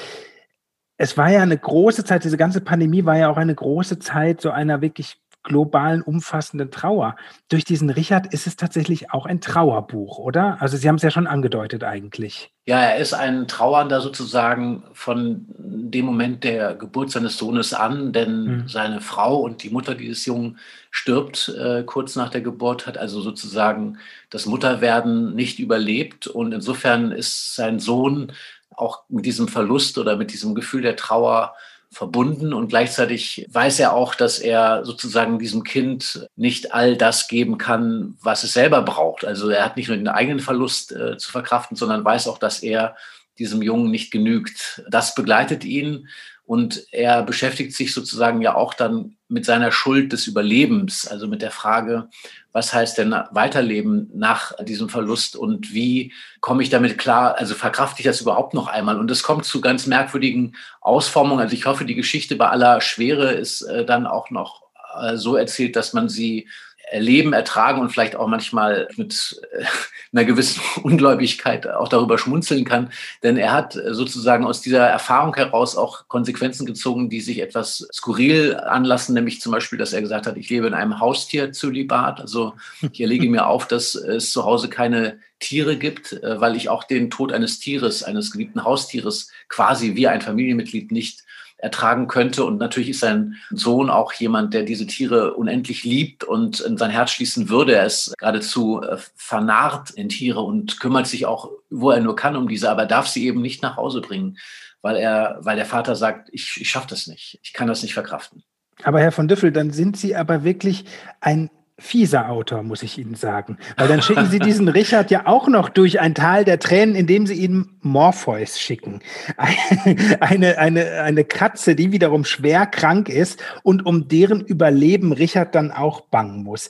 es 1.01 1.17
war 1.17 1.31
ja 1.31 1.43
eine 1.43 1.57
große 1.57 2.05
Zeit, 2.05 2.25
diese 2.25 2.37
ganze 2.37 2.61
Pandemie 2.61 3.05
war 3.05 3.17
ja 3.17 3.31
auch 3.31 3.37
eine 3.37 3.55
große 3.55 4.01
Zeit 4.01 4.41
so 4.41 4.51
einer 4.51 4.81
wirklich 4.81 5.23
globalen, 5.45 6.03
umfassenden 6.03 6.73
Trauer. 6.73 7.14
Durch 7.49 7.64
diesen 7.64 7.88
Richard 7.88 8.33
ist 8.33 8.49
es 8.49 8.57
tatsächlich 8.57 9.12
auch 9.12 9.25
ein 9.25 9.41
Trauerbuch, 9.41 10.19
oder? 10.19 10.61
Also 10.61 10.77
Sie 10.77 10.88
haben 10.88 10.97
es 10.97 11.03
ja 11.03 11.12
schon 11.12 11.29
angedeutet 11.29 11.85
eigentlich. 11.85 12.53
Ja, 12.68 12.83
er 12.83 12.98
ist 12.98 13.14
ein 13.14 13.48
Trauernder 13.48 14.02
sozusagen 14.02 14.83
von 14.92 15.46
dem 15.57 16.04
Moment 16.04 16.44
der 16.44 16.74
Geburt 16.74 17.11
seines 17.11 17.38
Sohnes 17.38 17.72
an, 17.72 18.12
denn 18.12 18.44
mhm. 18.44 18.68
seine 18.68 19.00
Frau 19.00 19.38
und 19.38 19.62
die 19.62 19.70
Mutter 19.70 19.94
dieses 19.94 20.26
Jungen 20.26 20.59
stirbt 20.90 21.48
äh, 21.59 21.83
kurz 21.85 22.14
nach 22.14 22.28
der 22.28 22.42
Geburt, 22.42 22.87
hat 22.87 22.98
also 22.98 23.22
sozusagen 23.22 23.96
das 24.28 24.44
Mutterwerden 24.44 25.35
nicht 25.35 25.61
überlebt 25.61 26.26
und 26.26 26.52
insofern 26.52 27.11
ist 27.11 27.54
sein 27.54 27.81
Sohn 27.81 28.33
auch 28.76 29.04
mit 29.09 29.24
diesem 29.24 29.48
Verlust 29.48 29.96
oder 29.96 30.16
mit 30.18 30.31
diesem 30.31 30.54
Gefühl 30.54 30.83
der 30.83 30.96
Trauer 30.96 31.54
verbunden 31.90 32.53
und 32.53 32.68
gleichzeitig 32.68 33.46
weiß 33.51 33.81
er 33.81 33.94
auch, 33.94 34.14
dass 34.14 34.38
er 34.38 34.85
sozusagen 34.85 35.38
diesem 35.38 35.64
Kind 35.64 36.29
nicht 36.37 36.74
all 36.74 36.96
das 36.96 37.29
geben 37.29 37.57
kann, 37.59 38.16
was 38.22 38.44
es 38.44 38.53
selber 38.53 38.83
braucht. 38.83 39.24
Also 39.24 39.48
er 39.48 39.64
hat 39.64 39.77
nicht 39.77 39.88
nur 39.88 39.96
den 39.96 40.09
eigenen 40.09 40.40
Verlust 40.40 40.92
äh, 40.92 41.16
zu 41.16 41.31
verkraften, 41.31 41.77
sondern 41.77 42.05
weiß 42.05 42.29
auch, 42.29 42.38
dass 42.38 42.62
er 42.62 42.96
diesem 43.38 43.62
Jungen 43.62 43.90
nicht 43.90 44.11
genügt. 44.11 44.83
Das 44.90 45.14
begleitet 45.14 45.64
ihn 45.64 46.09
und 46.49 46.87
er 46.93 47.23
beschäftigt 47.25 47.77
sich 47.77 47.93
sozusagen 47.93 48.41
ja 48.41 48.55
auch 48.55 48.73
dann 48.73 49.19
mit 49.29 49.45
seiner 49.45 49.71
Schuld 49.71 50.15
des 50.15 50.27
Überlebens, 50.27 51.07
also 51.07 51.29
mit 51.29 51.43
der 51.43 51.51
Frage, 51.51 52.09
was 52.53 52.73
heißt 52.73 52.97
denn 52.97 53.15
Weiterleben 53.33 54.11
nach 54.15 54.55
diesem 54.65 54.89
Verlust 54.89 55.37
und 55.37 55.75
wie 55.75 56.15
komme 56.41 56.63
ich 56.63 56.71
damit 56.71 56.97
klar, 56.97 57.37
also 57.37 57.55
verkrafte 57.55 58.01
ich 58.01 58.07
das 58.07 58.23
überhaupt 58.23 58.55
noch 58.55 58.67
einmal? 58.67 58.99
Und 58.99 59.11
es 59.11 59.23
kommt 59.23 59.45
zu 59.45 59.61
ganz 59.61 59.87
merkwürdigen 59.87 60.57
Ausformungen. 60.81 61.43
Also 61.43 61.55
ich 61.55 61.67
hoffe, 61.67 61.85
die 61.85 61.95
Geschichte 61.95 62.35
bei 62.35 62.49
aller 62.49 62.81
Schwere 62.81 63.33
ist 63.33 63.61
äh, 63.61 63.85
dann 63.85 64.07
auch 64.07 64.31
noch 64.31 64.63
äh, 64.99 65.19
so 65.19 65.37
erzählt, 65.37 65.77
dass 65.77 65.93
man 65.93 66.09
sie 66.09 66.49
erleben, 66.90 67.33
ertragen 67.33 67.81
und 67.81 67.90
vielleicht 67.90 68.16
auch 68.16 68.29
manchmal 68.29 68.88
mit 68.96 69.40
äh, 69.53 69.64
einer 70.12 70.24
gewissen 70.24 70.61
Ungläubigkeit 70.83 71.68
auch 71.68 71.88
darüber 71.88 72.18
schmunzeln 72.18 72.64
kann. 72.64 72.90
Denn 73.22 73.37
er 73.37 73.53
hat 73.53 73.79
sozusagen 73.90 74.44
aus 74.44 74.61
dieser 74.61 74.87
Erfahrung 74.87 75.35
heraus 75.35 75.77
auch 75.77 76.09
Konsequenzen 76.09 76.66
gezogen, 76.66 77.11
die 77.11 77.20
sich 77.20 77.40
etwas 77.40 77.87
skurril 77.92 78.57
anlassen, 78.57 79.14
nämlich 79.14 79.40
zum 79.40 79.53
Beispiel, 79.53 79.79
dass 79.79 79.92
er 79.92 80.01
gesagt 80.01 80.27
hat, 80.27 80.37
ich 80.37 80.48
lebe 80.51 80.66
in 80.66 80.74
einem 80.74 81.01
Haustierzölibat. 81.01 82.20
Also 82.20 82.55
ich 82.92 83.01
erlege 83.01 83.29
mir 83.29 83.46
auf, 83.46 83.66
dass 83.66 83.94
es 83.94 84.31
zu 84.31 84.44
Hause 84.44 84.68
keine 84.68 85.18
Tiere 85.40 85.77
gibt, 85.77 86.12
äh, 86.12 86.40
weil 86.40 86.57
ich 86.57 86.68
auch 86.68 86.85
den 86.85 87.11
Tod 87.11 87.33
eines 87.33 87.59
Tieres, 87.59 88.03
eines 88.03 88.33
geliebten 88.33 88.64
Haustieres 88.64 89.31
quasi 89.48 89.94
wie 89.94 90.09
ein 90.09 90.20
Familienmitglied 90.20 90.90
nicht 90.90 91.24
ertragen 91.59 92.07
könnte. 92.07 92.44
Und 92.44 92.59
natürlich 92.59 92.90
ist 92.90 93.01
sein 93.01 93.37
Sohn 93.51 93.90
auch 93.90 94.12
jemand, 94.12 94.55
der 94.55 94.62
diese 94.62 94.87
Tiere 94.87 95.35
unendlich 95.35 95.85
liebt 95.85 96.25
und 96.25 96.61
in 96.61 96.79
sein 96.79 96.90
Herz 96.90 97.11
schließen 97.11 97.49
würde. 97.49 97.75
Er 97.75 97.87
ist 97.87 98.14
geradezu 98.16 98.81
äh, 98.81 98.97
vernarrt 99.16 99.90
in 99.90 100.09
Tiere 100.09 100.40
und 100.40 100.81
kümmert 100.81 101.07
sich 101.07 101.27
auch, 101.27 101.51
wo 101.68 101.90
er 101.90 102.01
nur 102.01 102.16
kann, 102.16 102.37
um 102.37 102.49
diese, 102.49 102.71
aber 102.71 102.87
darf 102.87 103.09
sie 103.09 103.27
eben 103.27 103.42
nicht 103.42 103.62
nach 103.62 103.77
Hause 103.77 104.01
bringen, 104.01 104.38
weil 104.83 104.97
er, 104.97 105.38
weil 105.40 105.57
der 105.57 105.66
Vater 105.66 105.97
sagt, 105.97 106.29
ich, 106.33 106.59
ich 106.61 106.71
schaffe 106.71 106.88
das 106.88 107.09
nicht, 107.09 107.40
ich 107.42 107.53
kann 107.53 107.66
das 107.66 107.83
nicht 107.83 107.94
verkraften. 107.94 108.44
Aber 108.85 109.01
Herr 109.01 109.12
von 109.12 109.27
Düffel, 109.27 109.51
dann 109.51 109.73
sind 109.73 109.97
Sie 109.97 110.14
aber 110.14 110.44
wirklich 110.44 110.85
ein 111.21 111.51
fieser 111.79 112.29
Autor, 112.29 112.62
muss 112.62 112.83
ich 112.83 112.99
Ihnen 112.99 113.14
sagen. 113.14 113.57
Weil 113.77 113.88
dann 113.88 114.03
schicken 114.03 114.27
Sie 114.27 114.41
diesen 114.41 114.69
Richard 114.69 115.11
ja 115.11 115.27
auch 115.27 115.47
noch 115.49 115.69
durch 115.69 116.01
ein 116.01 116.14
Tal 116.14 116.45
der 116.45 116.59
Tränen, 116.59 116.97
indem 116.97 117.27
Sie 117.27 117.35
ihm 117.35 117.79
Morpheus 117.81 118.59
schicken. 118.59 119.01
Eine, 120.21 120.59
eine, 120.59 121.03
eine 121.03 121.25
Katze, 121.25 121.75
die 121.75 121.93
wiederum 121.93 122.25
schwer 122.25 122.67
krank 122.67 123.09
ist 123.09 123.41
und 123.62 123.87
um 123.87 124.09
deren 124.09 124.41
Überleben 124.41 125.12
Richard 125.12 125.55
dann 125.55 125.71
auch 125.71 126.03
bangen 126.03 126.43
muss. 126.43 126.69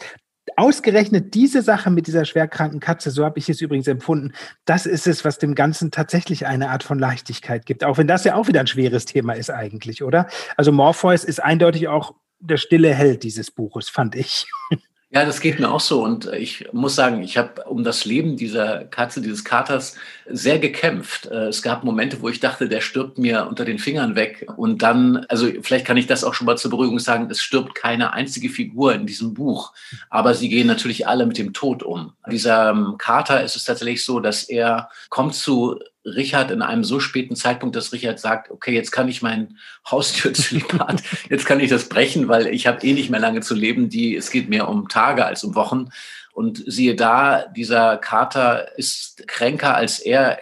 Ausgerechnet 0.56 1.34
diese 1.34 1.62
Sache 1.62 1.90
mit 1.90 2.06
dieser 2.06 2.24
schwerkranken 2.24 2.80
Katze, 2.80 3.10
so 3.10 3.24
habe 3.24 3.38
ich 3.38 3.48
es 3.48 3.60
übrigens 3.60 3.86
empfunden, 3.86 4.32
das 4.64 4.86
ist 4.86 5.06
es, 5.06 5.24
was 5.24 5.38
dem 5.38 5.54
Ganzen 5.54 5.90
tatsächlich 5.90 6.46
eine 6.46 6.70
Art 6.70 6.82
von 6.82 6.98
Leichtigkeit 6.98 7.66
gibt. 7.66 7.84
Auch 7.84 7.98
wenn 7.98 8.08
das 8.08 8.24
ja 8.24 8.34
auch 8.34 8.48
wieder 8.48 8.60
ein 8.60 8.66
schweres 8.66 9.04
Thema 9.04 9.34
ist 9.34 9.50
eigentlich, 9.50 10.02
oder? 10.02 10.26
Also 10.56 10.72
Morpheus 10.72 11.24
ist 11.24 11.42
eindeutig 11.42 11.88
auch 11.88 12.14
der 12.40 12.56
stille 12.56 12.94
Held 12.94 13.22
dieses 13.22 13.50
Buches, 13.50 13.88
fand 13.88 14.14
ich. 14.14 14.46
Ja, 15.10 15.24
das 15.24 15.40
geht 15.40 15.58
mir 15.58 15.70
auch 15.70 15.80
so. 15.80 16.04
Und 16.04 16.26
ich 16.34 16.68
muss 16.72 16.94
sagen, 16.94 17.22
ich 17.22 17.38
habe 17.38 17.64
um 17.64 17.82
das 17.82 18.04
Leben 18.04 18.36
dieser 18.36 18.84
Katze, 18.84 19.22
dieses 19.22 19.42
Katers, 19.42 19.96
sehr 20.26 20.58
gekämpft. 20.58 21.24
Äh, 21.26 21.46
es 21.46 21.62
gab 21.62 21.82
Momente, 21.82 22.20
wo 22.20 22.28
ich 22.28 22.40
dachte, 22.40 22.68
der 22.68 22.82
stirbt 22.82 23.16
mir 23.16 23.46
unter 23.48 23.64
den 23.64 23.78
Fingern 23.78 24.16
weg. 24.16 24.46
Und 24.56 24.82
dann, 24.82 25.24
also 25.30 25.48
vielleicht 25.62 25.86
kann 25.86 25.96
ich 25.96 26.06
das 26.06 26.24
auch 26.24 26.34
schon 26.34 26.44
mal 26.44 26.58
zur 26.58 26.70
Beruhigung 26.70 26.98
sagen, 26.98 27.26
es 27.30 27.40
stirbt 27.40 27.74
keine 27.74 28.12
einzige 28.12 28.50
Figur 28.50 28.94
in 28.94 29.06
diesem 29.06 29.32
Buch. 29.32 29.72
Aber 30.10 30.34
sie 30.34 30.50
gehen 30.50 30.66
natürlich 30.66 31.08
alle 31.08 31.24
mit 31.24 31.38
dem 31.38 31.54
Tod 31.54 31.82
um. 31.82 32.12
Dieser 32.30 32.70
ähm, 32.70 32.96
Kater 32.98 33.42
ist 33.42 33.56
es 33.56 33.64
tatsächlich 33.64 34.04
so, 34.04 34.20
dass 34.20 34.44
er 34.44 34.90
kommt 35.08 35.34
zu 35.34 35.80
Richard 36.16 36.50
in 36.50 36.62
einem 36.62 36.84
so 36.84 37.00
späten 37.00 37.36
Zeitpunkt, 37.36 37.76
dass 37.76 37.92
Richard 37.92 38.18
sagt, 38.18 38.50
okay, 38.50 38.74
jetzt 38.74 38.90
kann 38.90 39.08
ich 39.08 39.22
mein 39.22 39.58
Haustürzölibat, 39.90 41.02
jetzt 41.30 41.46
kann 41.46 41.60
ich 41.60 41.70
das 41.70 41.88
brechen, 41.88 42.28
weil 42.28 42.46
ich 42.48 42.66
habe 42.66 42.86
eh 42.86 42.92
nicht 42.92 43.10
mehr 43.10 43.20
lange 43.20 43.40
zu 43.40 43.54
leben. 43.54 43.88
Die, 43.88 44.16
es 44.16 44.30
geht 44.30 44.48
mehr 44.48 44.68
um 44.68 44.88
Tage 44.88 45.24
als 45.24 45.44
um 45.44 45.54
Wochen. 45.54 45.90
Und 46.32 46.62
siehe 46.66 46.94
da, 46.94 47.46
dieser 47.46 47.96
Kater 47.96 48.78
ist 48.78 49.26
kränker 49.26 49.74
als 49.74 49.98
er. 49.98 50.38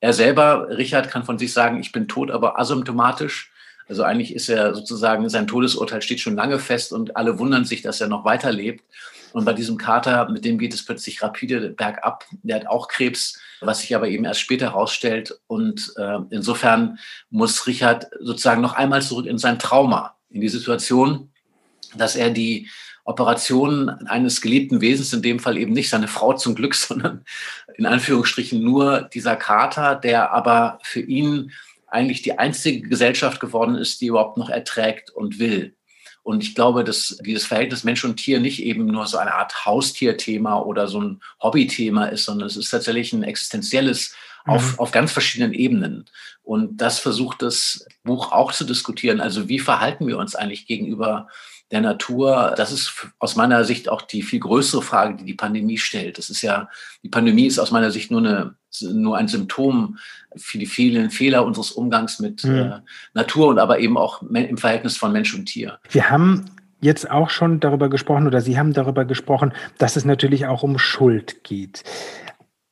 Er 0.00 0.12
selber, 0.12 0.68
Richard, 0.76 1.10
kann 1.10 1.24
von 1.24 1.38
sich 1.38 1.52
sagen, 1.52 1.80
ich 1.80 1.90
bin 1.90 2.06
tot, 2.06 2.30
aber 2.30 2.60
asymptomatisch. 2.60 3.50
Also 3.88 4.02
eigentlich 4.02 4.34
ist 4.34 4.48
er 4.48 4.74
sozusagen, 4.74 5.28
sein 5.28 5.46
Todesurteil 5.46 6.02
steht 6.02 6.20
schon 6.20 6.36
lange 6.36 6.58
fest 6.58 6.92
und 6.92 7.16
alle 7.16 7.38
wundern 7.38 7.64
sich, 7.64 7.82
dass 7.82 8.00
er 8.00 8.08
noch 8.08 8.24
weiterlebt. 8.24 8.84
Und 9.32 9.44
bei 9.44 9.52
diesem 9.52 9.76
Kater, 9.78 10.28
mit 10.28 10.44
dem 10.44 10.58
geht 10.58 10.74
es 10.74 10.84
plötzlich 10.84 11.22
rapide 11.22 11.70
bergab. 11.70 12.24
Der 12.42 12.56
hat 12.56 12.66
auch 12.66 12.88
Krebs, 12.88 13.38
was 13.60 13.80
sich 13.80 13.94
aber 13.94 14.08
eben 14.08 14.24
erst 14.24 14.40
später 14.40 14.66
herausstellt. 14.66 15.38
Und 15.46 15.92
äh, 15.96 16.18
insofern 16.30 16.98
muss 17.30 17.66
Richard 17.66 18.08
sozusagen 18.20 18.62
noch 18.62 18.74
einmal 18.74 19.02
zurück 19.02 19.26
in 19.26 19.38
sein 19.38 19.58
Trauma, 19.58 20.16
in 20.30 20.40
die 20.40 20.48
Situation, 20.48 21.30
dass 21.96 22.16
er 22.16 22.30
die 22.30 22.68
Operation 23.04 23.88
eines 23.88 24.42
geliebten 24.42 24.82
Wesens, 24.82 25.14
in 25.14 25.22
dem 25.22 25.38
Fall 25.38 25.56
eben 25.56 25.72
nicht 25.72 25.88
seine 25.88 26.08
Frau 26.08 26.34
zum 26.34 26.54
Glück, 26.54 26.74
sondern 26.74 27.24
in 27.76 27.86
Anführungsstrichen 27.86 28.62
nur 28.62 29.02
dieser 29.02 29.36
Kater, 29.36 29.94
der 29.94 30.32
aber 30.32 30.78
für 30.82 31.00
ihn 31.00 31.52
eigentlich 31.90 32.22
die 32.22 32.38
einzige 32.38 32.88
Gesellschaft 32.88 33.40
geworden 33.40 33.74
ist, 33.74 34.00
die 34.00 34.06
überhaupt 34.06 34.36
noch 34.36 34.50
erträgt 34.50 35.10
und 35.10 35.38
will. 35.38 35.74
Und 36.22 36.42
ich 36.42 36.54
glaube, 36.54 36.84
dass 36.84 37.18
dieses 37.24 37.46
Verhältnis 37.46 37.84
Mensch 37.84 38.04
und 38.04 38.16
Tier 38.16 38.38
nicht 38.38 38.62
eben 38.62 38.84
nur 38.84 39.06
so 39.06 39.16
eine 39.16 39.34
Art 39.34 39.64
Haustierthema 39.64 40.58
oder 40.58 40.86
so 40.86 41.00
ein 41.00 41.22
Hobbythema 41.42 42.06
ist, 42.06 42.26
sondern 42.26 42.48
es 42.48 42.56
ist 42.56 42.68
tatsächlich 42.68 43.14
ein 43.14 43.22
existenzielles 43.22 44.14
mhm. 44.44 44.52
auf, 44.52 44.78
auf 44.78 44.90
ganz 44.90 45.10
verschiedenen 45.10 45.54
Ebenen. 45.54 46.04
Und 46.42 46.76
das 46.78 46.98
versucht 46.98 47.40
das 47.40 47.86
Buch 48.04 48.30
auch 48.30 48.52
zu 48.52 48.64
diskutieren. 48.64 49.22
Also 49.22 49.48
wie 49.48 49.58
verhalten 49.58 50.06
wir 50.06 50.18
uns 50.18 50.34
eigentlich 50.34 50.66
gegenüber 50.66 51.28
der 51.70 51.80
Natur, 51.82 52.54
das 52.56 52.72
ist 52.72 53.08
aus 53.18 53.36
meiner 53.36 53.64
Sicht 53.64 53.88
auch 53.88 54.02
die 54.02 54.22
viel 54.22 54.40
größere 54.40 54.82
Frage, 54.82 55.16
die 55.16 55.24
die 55.24 55.34
Pandemie 55.34 55.78
stellt. 55.78 56.16
Das 56.16 56.30
ist 56.30 56.42
ja, 56.42 56.68
die 57.02 57.08
Pandemie 57.08 57.46
ist 57.46 57.58
aus 57.58 57.70
meiner 57.70 57.90
Sicht 57.90 58.10
nur, 58.10 58.20
eine, 58.20 58.54
nur 58.80 59.18
ein 59.18 59.28
Symptom 59.28 59.98
für 60.34 60.58
die 60.58 60.66
vielen 60.66 61.10
Fehler 61.10 61.44
unseres 61.44 61.72
Umgangs 61.72 62.20
mit 62.20 62.44
mhm. 62.44 62.56
äh, 62.56 62.80
Natur 63.12 63.48
und 63.48 63.58
aber 63.58 63.80
eben 63.80 63.98
auch 63.98 64.22
im 64.22 64.56
Verhältnis 64.56 64.96
von 64.96 65.12
Mensch 65.12 65.34
und 65.34 65.46
Tier. 65.46 65.78
Wir 65.90 66.08
haben 66.08 66.46
jetzt 66.80 67.10
auch 67.10 67.28
schon 67.28 67.60
darüber 67.60 67.90
gesprochen 67.90 68.26
oder 68.26 68.40
Sie 68.40 68.58
haben 68.58 68.72
darüber 68.72 69.04
gesprochen, 69.04 69.52
dass 69.78 69.96
es 69.96 70.04
natürlich 70.04 70.46
auch 70.46 70.62
um 70.62 70.78
Schuld 70.78 71.44
geht. 71.44 71.84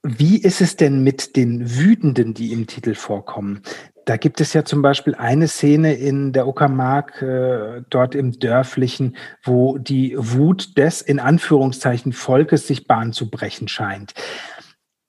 Wie 0.08 0.40
ist 0.40 0.60
es 0.60 0.76
denn 0.76 1.02
mit 1.02 1.34
den 1.34 1.76
Wütenden, 1.78 2.32
die 2.32 2.52
im 2.52 2.68
Titel 2.68 2.94
vorkommen? 2.94 3.62
Da 4.04 4.16
gibt 4.16 4.40
es 4.40 4.52
ja 4.52 4.64
zum 4.64 4.80
Beispiel 4.80 5.16
eine 5.16 5.48
Szene 5.48 5.94
in 5.94 6.32
der 6.32 6.46
Uckermark, 6.46 7.22
äh, 7.22 7.82
dort 7.90 8.14
im 8.14 8.38
Dörflichen, 8.38 9.16
wo 9.42 9.78
die 9.78 10.14
Wut 10.16 10.78
des, 10.78 11.02
in 11.02 11.18
Anführungszeichen, 11.18 12.12
Volkes 12.12 12.68
sich 12.68 12.86
Bahn 12.86 13.12
zu 13.12 13.28
brechen 13.28 13.66
scheint. 13.66 14.14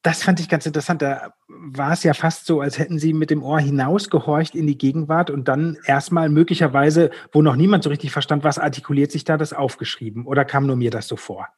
Das 0.01 0.23
fand 0.23 0.39
ich 0.39 0.49
ganz 0.49 0.65
interessant. 0.65 1.03
Da 1.03 1.31
war 1.47 1.91
es 1.91 2.01
ja 2.01 2.15
fast 2.15 2.47
so, 2.47 2.61
als 2.61 2.79
hätten 2.79 2.97
sie 2.97 3.13
mit 3.13 3.29
dem 3.29 3.43
Ohr 3.43 3.59
hinausgehorcht 3.59 4.55
in 4.55 4.65
die 4.65 4.79
Gegenwart 4.79 5.29
und 5.29 5.47
dann 5.47 5.77
erstmal 5.85 6.29
möglicherweise, 6.29 7.11
wo 7.31 7.43
noch 7.43 7.55
niemand 7.55 7.83
so 7.83 7.91
richtig 7.91 8.11
verstand, 8.11 8.43
was 8.43 8.57
artikuliert 8.57 9.11
sich 9.11 9.25
da, 9.25 9.37
das 9.37 9.53
aufgeschrieben. 9.53 10.25
Oder 10.25 10.43
kam 10.43 10.65
nur 10.65 10.75
mir 10.75 10.89
das 10.89 11.07
so 11.07 11.17
vor? 11.17 11.49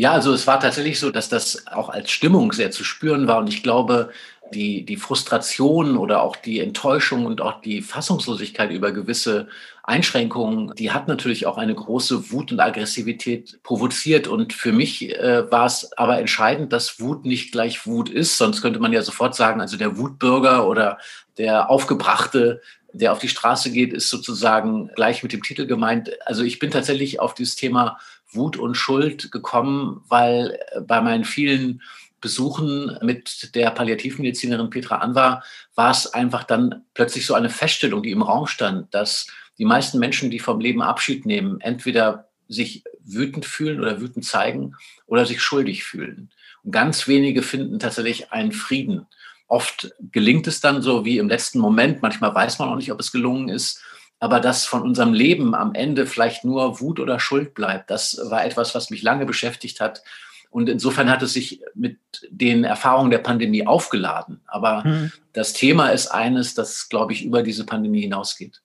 Ja, 0.00 0.12
also 0.12 0.32
es 0.32 0.46
war 0.46 0.60
tatsächlich 0.60 1.00
so, 1.00 1.10
dass 1.10 1.28
das 1.28 1.66
auch 1.66 1.88
als 1.88 2.12
Stimmung 2.12 2.52
sehr 2.52 2.70
zu 2.70 2.84
spüren 2.84 3.26
war. 3.26 3.38
Und 3.38 3.48
ich 3.48 3.64
glaube, 3.64 4.10
die, 4.54 4.84
die 4.84 4.96
Frustration 4.96 5.96
oder 5.96 6.22
auch 6.22 6.36
die 6.36 6.60
Enttäuschung 6.60 7.26
und 7.26 7.40
auch 7.40 7.60
die 7.60 7.82
Fassungslosigkeit 7.82 8.70
über 8.70 8.92
gewisse 8.92 9.48
Einschränkungen, 9.82 10.72
die 10.76 10.92
hat 10.92 11.08
natürlich 11.08 11.46
auch 11.46 11.58
eine 11.58 11.74
große 11.74 12.30
Wut 12.30 12.52
und 12.52 12.60
Aggressivität 12.60 13.60
provoziert. 13.64 14.28
Und 14.28 14.52
für 14.52 14.70
mich 14.72 15.16
äh, 15.16 15.50
war 15.50 15.66
es 15.66 15.90
aber 15.98 16.20
entscheidend, 16.20 16.72
dass 16.72 17.00
Wut 17.00 17.24
nicht 17.24 17.50
gleich 17.50 17.84
Wut 17.84 18.08
ist. 18.08 18.38
Sonst 18.38 18.62
könnte 18.62 18.78
man 18.78 18.92
ja 18.92 19.02
sofort 19.02 19.34
sagen, 19.34 19.60
also 19.60 19.76
der 19.76 19.98
Wutbürger 19.98 20.68
oder 20.68 20.98
der 21.38 21.70
Aufgebrachte, 21.70 22.62
der 22.92 23.10
auf 23.10 23.18
die 23.18 23.28
Straße 23.28 23.72
geht, 23.72 23.92
ist 23.92 24.10
sozusagen 24.10 24.92
gleich 24.94 25.24
mit 25.24 25.32
dem 25.32 25.42
Titel 25.42 25.66
gemeint. 25.66 26.12
Also 26.24 26.44
ich 26.44 26.60
bin 26.60 26.70
tatsächlich 26.70 27.18
auf 27.18 27.34
dieses 27.34 27.56
Thema 27.56 27.98
Wut 28.30 28.56
und 28.56 28.74
Schuld 28.74 29.32
gekommen, 29.32 30.02
weil 30.08 30.58
äh, 30.72 30.80
bei 30.80 31.00
meinen 31.00 31.24
vielen 31.24 31.82
Besuchen 32.20 32.98
mit 33.02 33.54
der 33.54 33.70
Palliativmedizinerin 33.70 34.70
Petra 34.70 34.96
Anwar 34.96 35.44
war 35.74 35.90
es 35.90 36.12
einfach 36.12 36.44
dann 36.44 36.84
plötzlich 36.94 37.26
so 37.26 37.34
eine 37.34 37.50
Feststellung, 37.50 38.02
die 38.02 38.10
im 38.10 38.22
Raum 38.22 38.46
stand, 38.46 38.92
dass 38.92 39.28
die 39.58 39.64
meisten 39.64 39.98
Menschen, 39.98 40.30
die 40.30 40.40
vom 40.40 40.60
Leben 40.60 40.82
Abschied 40.82 41.26
nehmen, 41.26 41.60
entweder 41.60 42.28
sich 42.48 42.82
wütend 43.04 43.46
fühlen 43.46 43.80
oder 43.80 44.00
wütend 44.00 44.24
zeigen 44.24 44.74
oder 45.06 45.26
sich 45.26 45.40
schuldig 45.40 45.84
fühlen. 45.84 46.30
Und 46.64 46.72
ganz 46.72 47.06
wenige 47.06 47.42
finden 47.42 47.78
tatsächlich 47.78 48.32
einen 48.32 48.52
Frieden. 48.52 49.06
Oft 49.46 49.92
gelingt 50.12 50.46
es 50.46 50.60
dann 50.60 50.82
so 50.82 51.04
wie 51.04 51.18
im 51.18 51.28
letzten 51.28 51.58
Moment, 51.58 52.02
manchmal 52.02 52.34
weiß 52.34 52.58
man 52.58 52.68
auch 52.68 52.76
nicht, 52.76 52.92
ob 52.92 53.00
es 53.00 53.12
gelungen 53.12 53.48
ist, 53.48 53.82
aber 54.20 54.40
dass 54.40 54.64
von 54.64 54.82
unserem 54.82 55.12
Leben 55.12 55.54
am 55.54 55.74
Ende 55.74 56.06
vielleicht 56.06 56.44
nur 56.44 56.80
Wut 56.80 57.00
oder 57.00 57.20
Schuld 57.20 57.54
bleibt, 57.54 57.90
das 57.90 58.20
war 58.30 58.44
etwas, 58.44 58.74
was 58.74 58.90
mich 58.90 59.02
lange 59.02 59.26
beschäftigt 59.26 59.80
hat 59.80 60.02
und 60.50 60.68
insofern 60.68 61.10
hat 61.10 61.22
es 61.22 61.34
sich 61.34 61.62
mit 61.74 61.98
den 62.30 62.64
Erfahrungen 62.64 63.10
der 63.10 63.18
Pandemie 63.18 63.66
aufgeladen. 63.66 64.40
Aber 64.46 64.84
hm. 64.84 65.12
das 65.32 65.52
Thema 65.52 65.88
ist 65.90 66.08
eines, 66.08 66.54
das, 66.54 66.88
glaube 66.88 67.12
ich, 67.12 67.24
über 67.24 67.42
diese 67.42 67.66
Pandemie 67.66 68.00
hinausgeht. 68.00 68.62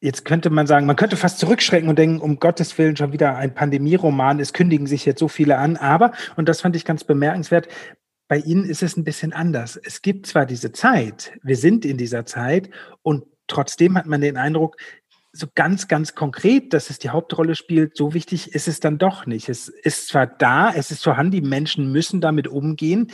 Jetzt 0.00 0.24
könnte 0.24 0.50
man 0.50 0.66
sagen, 0.66 0.86
man 0.86 0.96
könnte 0.96 1.16
fast 1.16 1.38
zurückschrecken 1.38 1.88
und 1.88 1.98
denken, 1.98 2.20
um 2.20 2.40
Gottes 2.40 2.76
Willen 2.78 2.96
schon 2.96 3.12
wieder 3.12 3.36
ein 3.36 3.54
Pandemieroman. 3.54 4.40
Es 4.40 4.52
kündigen 4.52 4.86
sich 4.86 5.04
jetzt 5.04 5.20
so 5.20 5.28
viele 5.28 5.58
an. 5.58 5.76
Aber, 5.76 6.12
und 6.36 6.48
das 6.48 6.62
fand 6.62 6.74
ich 6.74 6.84
ganz 6.84 7.04
bemerkenswert, 7.04 7.68
bei 8.26 8.38
Ihnen 8.38 8.64
ist 8.64 8.82
es 8.82 8.96
ein 8.96 9.04
bisschen 9.04 9.32
anders. 9.32 9.76
Es 9.76 10.02
gibt 10.02 10.26
zwar 10.26 10.46
diese 10.46 10.72
Zeit, 10.72 11.32
wir 11.42 11.56
sind 11.56 11.84
in 11.84 11.96
dieser 11.96 12.26
Zeit 12.26 12.70
und 13.02 13.24
trotzdem 13.50 13.96
hat 13.98 14.06
man 14.06 14.20
den 14.20 14.36
Eindruck, 14.36 14.76
so 15.32 15.46
ganz, 15.54 15.86
ganz 15.86 16.14
konkret, 16.14 16.72
dass 16.72 16.90
es 16.90 16.98
die 16.98 17.10
Hauptrolle 17.10 17.54
spielt, 17.54 17.96
so 17.96 18.14
wichtig 18.14 18.52
ist 18.54 18.66
es 18.66 18.80
dann 18.80 18.98
doch 18.98 19.26
nicht. 19.26 19.48
Es 19.48 19.68
ist 19.68 20.08
zwar 20.08 20.26
da, 20.26 20.72
es 20.72 20.90
ist 20.90 21.04
vorhanden, 21.04 21.32
die 21.32 21.40
Menschen 21.40 21.92
müssen 21.92 22.20
damit 22.20 22.48
umgehen. 22.48 23.12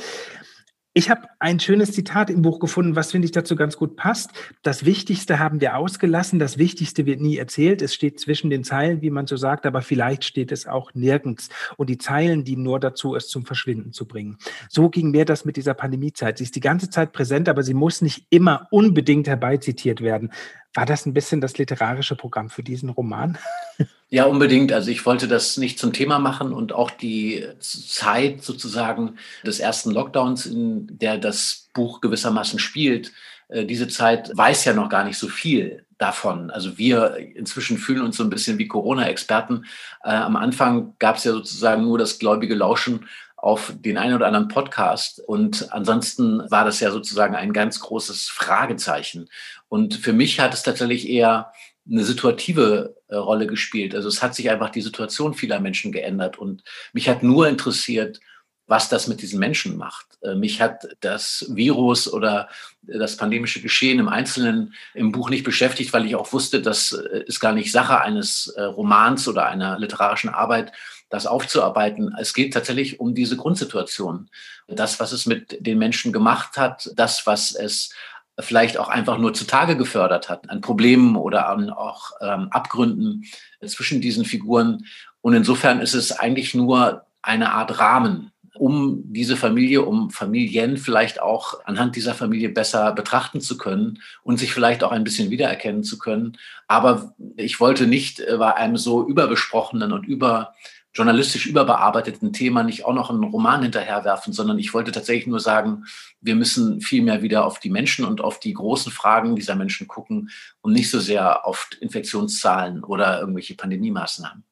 Ich 0.95 1.11
habe 1.11 1.29
ein 1.47 1.61
schönes 1.61 1.93
Zitat 1.93 2.29
im 2.29 2.43
Buch 2.43 2.59
gefunden, 2.59 2.97
was 2.97 3.13
finde 3.13 3.27
ich 3.27 3.31
dazu 3.31 3.55
ganz 3.55 3.77
gut 3.77 3.95
passt. 3.95 4.31
Das 4.65 4.85
Wichtigste 4.85 5.39
haben 5.39 5.61
wir 5.61 5.77
ausgelassen, 5.77 6.41
das 6.41 6.59
Wichtigste 6.59 7.07
wird 7.07 7.21
nie 7.21 7.37
erzählt. 7.37 7.83
Es 7.83 7.95
steht 7.95 8.19
zwischen 8.19 8.51
den 8.51 8.65
Zeilen, 8.65 9.01
wie 9.01 9.11
man 9.11 9.29
so 9.29 9.37
sagt, 9.37 9.65
aber 9.65 9.81
vielleicht 9.81 10.25
steht 10.25 10.51
es 10.51 10.67
auch 10.67 10.93
nirgends. 10.95 11.49
Und 11.77 11.89
die 11.89 11.99
Zeilen 11.99 12.43
dienen 12.43 12.65
nur 12.65 12.81
dazu, 12.81 13.15
es 13.15 13.29
zum 13.29 13.47
Verschwinden 13.47 13.93
zu 13.93 14.09
bringen. 14.09 14.39
So 14.69 14.89
ging 14.89 15.13
mir 15.13 15.25
das 15.25 15.45
mit 15.45 15.57
dieser 15.57 15.75
Pandemiezeit. 15.75 16.39
Sie 16.39 16.45
ist 16.45 16.57
die 16.57 16.61
ganze 16.61 16.91
Zeit 16.91 17.13
präsent, 17.13 17.49
aber 17.49 17.63
sie 17.63 17.75
muss 17.75 18.03
nicht 18.03 18.27
immer 18.31 18.67
unbedingt 18.73 19.29
herbeizitiert 19.29 20.01
werden. 20.01 20.33
War 20.75 20.85
das 20.85 21.07
ein 21.07 21.15
bisschen 21.15 21.41
das 21.41 21.57
literarische 21.59 22.17
Programm 22.17 22.51
für 22.51 22.65
diesen 22.65 22.91
Roman? 22.91 23.39
Ja, 24.09 24.27
unbedingt. 24.27 24.73
Also 24.73 24.93
ich 24.93 25.05
wollte 25.05 25.27
das 25.27 25.57
nicht 25.57 25.81
zum 25.81 25.93
Thema 25.93 26.21
machen 26.21 26.53
und 26.53 26.73
auch 26.73 26.93
die 26.93 27.45
Zeit 27.59 28.45
sozusagen 28.45 29.17
des 29.45 29.59
ersten 29.59 29.91
Lockdowns, 29.91 30.47
in 30.47 30.87
der 30.99 31.19
das 31.19 31.36
Buch 31.75 32.01
gewissermaßen 32.01 32.59
spielt, 32.59 33.13
äh, 33.49 33.65
diese 33.65 33.89
Zeit 33.89 34.31
weiß 34.35 34.65
ja 34.65 34.73
noch 34.73 34.89
gar 34.89 35.05
nicht 35.05 35.19
so 35.19 35.29
viel 35.29 35.85
davon. 35.99 36.51
Also 36.51 36.79
wir 36.79 37.17
inzwischen 37.17 37.79
fühlen 37.79 38.03
uns 38.03 38.17
so 38.17 38.25
ein 38.25 38.31
bisschen 38.31 38.59
wie 38.59 38.69
Corona-Experten. 38.69 39.65
Äh, 40.05 40.11
am 40.11 40.37
Anfang 40.37 40.95
gab 40.99 41.17
es 41.17 41.25
ja 41.25 41.33
sozusagen 41.33 41.85
nur 41.85 41.99
das 41.99 42.19
gläubige 42.19 42.55
Lauschen 42.55 43.07
auf 43.37 43.73
den 43.77 43.99
einen 43.99 44.15
oder 44.15 44.27
anderen 44.27 44.49
Podcast. 44.49 45.21
Und 45.21 45.73
ansonsten 45.73 46.43
war 46.51 46.65
das 46.65 46.81
ja 46.81 46.91
sozusagen 46.91 47.35
ein 47.35 47.53
ganz 47.53 47.81
großes 47.81 48.29
Fragezeichen. 48.29 49.29
Und 49.69 49.95
für 49.95 50.13
mich 50.13 50.41
hat 50.41 50.55
es 50.55 50.63
tatsächlich 50.63 51.09
eher 51.09 51.53
eine 51.89 52.05
situative 52.05 52.97
äh, 53.09 53.15
Rolle 53.15 53.47
gespielt. 53.47 53.95
Also 53.95 54.09
es 54.09 54.23
hat 54.23 54.35
sich 54.35 54.51
einfach 54.51 54.71
die 54.71 54.83
Situation 54.83 55.35
vieler 55.35 55.61
Menschen 55.61 55.93
geändert. 55.93 56.39
Und 56.39 56.65
mich 56.93 57.09
hat 57.09 57.23
nur 57.23 57.49
interessiert, 57.49 58.21
was 58.67 58.89
das 58.89 59.07
mit 59.07 59.23
diesen 59.23 59.39
Menschen 59.39 59.77
macht. 59.77 60.07
Äh, 60.23 60.35
mich 60.35 60.61
hat 60.61 60.89
das 61.01 61.47
Virus 61.49 62.13
oder 62.13 62.49
das 62.83 63.17
pandemische 63.17 63.61
Geschehen 63.61 63.99
im 63.99 64.09
Einzelnen 64.09 64.75
im 64.95 65.13
Buch 65.13 65.31
nicht 65.31 65.45
beschäftigt, 65.45 65.93
weil 65.93 66.07
ich 66.07 66.17
auch 66.17 66.33
wusste, 66.33 66.61
das 66.61 66.93
äh, 66.93 67.25
ist 67.27 67.41
gar 67.41 67.53
nicht 67.53 67.73
Sache 67.73 68.01
eines 68.01 68.49
äh, 68.49 68.63
Romans 68.63 69.29
oder 69.29 69.47
einer 69.47 69.79
literarischen 69.79 70.31
Arbeit, 70.31 70.73
das 71.09 71.27
aufzuarbeiten. 71.27 72.15
Es 72.19 72.35
geht 72.35 72.53
tatsächlich 72.53 72.99
um 72.99 73.15
diese 73.15 73.37
Grundsituation. 73.37 74.29
Das, 74.67 74.99
was 74.99 75.13
es 75.13 75.27
mit 75.27 75.65
den 75.65 75.79
Menschen 75.79 76.13
gemacht 76.13 76.57
hat, 76.57 76.91
das, 76.97 77.27
was 77.27 77.55
es 77.55 77.91
vielleicht 78.39 78.77
auch 78.77 78.89
einfach 78.89 79.17
nur 79.17 79.33
zutage 79.33 79.77
gefördert 79.77 80.29
hat, 80.29 80.51
an 80.51 80.61
Problemen 80.61 81.17
oder 81.17 81.49
an 81.49 81.71
auch 81.71 82.11
ähm, 82.21 82.49
Abgründen 82.51 83.25
zwischen 83.65 84.01
diesen 84.01 84.25
Figuren. 84.25 84.85
Und 85.23 85.35
insofern 85.35 85.81
ist 85.81 85.95
es 85.95 86.13
eigentlich 86.13 86.55
nur 86.55 87.07
eine 87.23 87.53
Art 87.53 87.79
Rahmen, 87.79 88.33
um 88.59 89.03
diese 89.13 89.37
Familie, 89.37 89.83
um 89.83 90.11
Familien 90.11 90.77
vielleicht 90.77 91.21
auch 91.21 91.65
anhand 91.65 91.97
dieser 91.97 92.15
Familie 92.15 92.49
besser 92.49 92.93
betrachten 92.93 93.41
zu 93.41 93.59
können 93.59 94.01
und 94.23 94.39
sich 94.39 94.53
vielleicht 94.53 94.83
auch 94.83 94.93
ein 94.93 95.05
bisschen 95.05 95.31
wiedererkennen 95.31 95.85
zu 95.85 95.99
können. 95.99 96.37
Aber 96.67 97.15
ich 97.37 97.61
wollte 97.61 97.87
nicht 97.87 98.21
äh, 98.21 98.37
bei 98.39 98.55
einem 98.55 98.77
so 98.77 99.07
überbesprochenen 99.07 99.93
und 99.93 100.07
über 100.07 100.55
journalistisch 100.97 101.47
überbearbeiteten 101.47 102.33
Thema 102.33 102.63
nicht 102.63 102.87
auch 102.87 102.95
noch 102.95 103.11
einen 103.11 103.25
Roman 103.25 103.63
hinterherwerfen, 103.63 104.33
sondern 104.33 104.59
ich 104.59 104.73
wollte 104.73 104.93
tatsächlich 104.93 105.27
nur 105.27 105.41
sagen, 105.41 105.85
wir 106.23 106.35
müssen 106.35 106.81
viel 106.81 107.03
mehr 107.03 107.21
wieder 107.21 107.45
auf 107.45 107.61
die 107.61 107.69
Menschen 107.69 108.07
und 108.07 108.23
auf 108.23 108.41
die 108.41 108.55
großen 108.55 108.91
Fragen 108.91 109.37
dieser 109.37 109.57
Menschen 109.57 109.89
gucken 109.89 110.31
und 110.63 110.73
nicht 110.73 110.91
so 110.91 110.99
sehr 110.99 111.47
auf 111.47 111.69
Infektionszahlen 111.81 112.83
oder 112.83 113.21
irgendwelche 113.21 113.55
Pandemiemaßnahmen. 113.55 114.46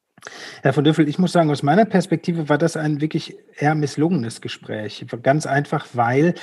Herr 0.62 0.72
von 0.72 0.84
Düffel, 0.84 1.08
ich 1.08 1.18
muss 1.18 1.32
sagen, 1.32 1.50
aus 1.50 1.62
meiner 1.62 1.84
Perspektive 1.84 2.48
war 2.48 2.58
das 2.58 2.76
ein 2.76 3.00
wirklich 3.00 3.36
eher 3.56 3.74
misslungenes 3.74 4.40
Gespräch. 4.40 5.04
Ganz 5.22 5.46
einfach, 5.46 5.86
weil 5.92 6.34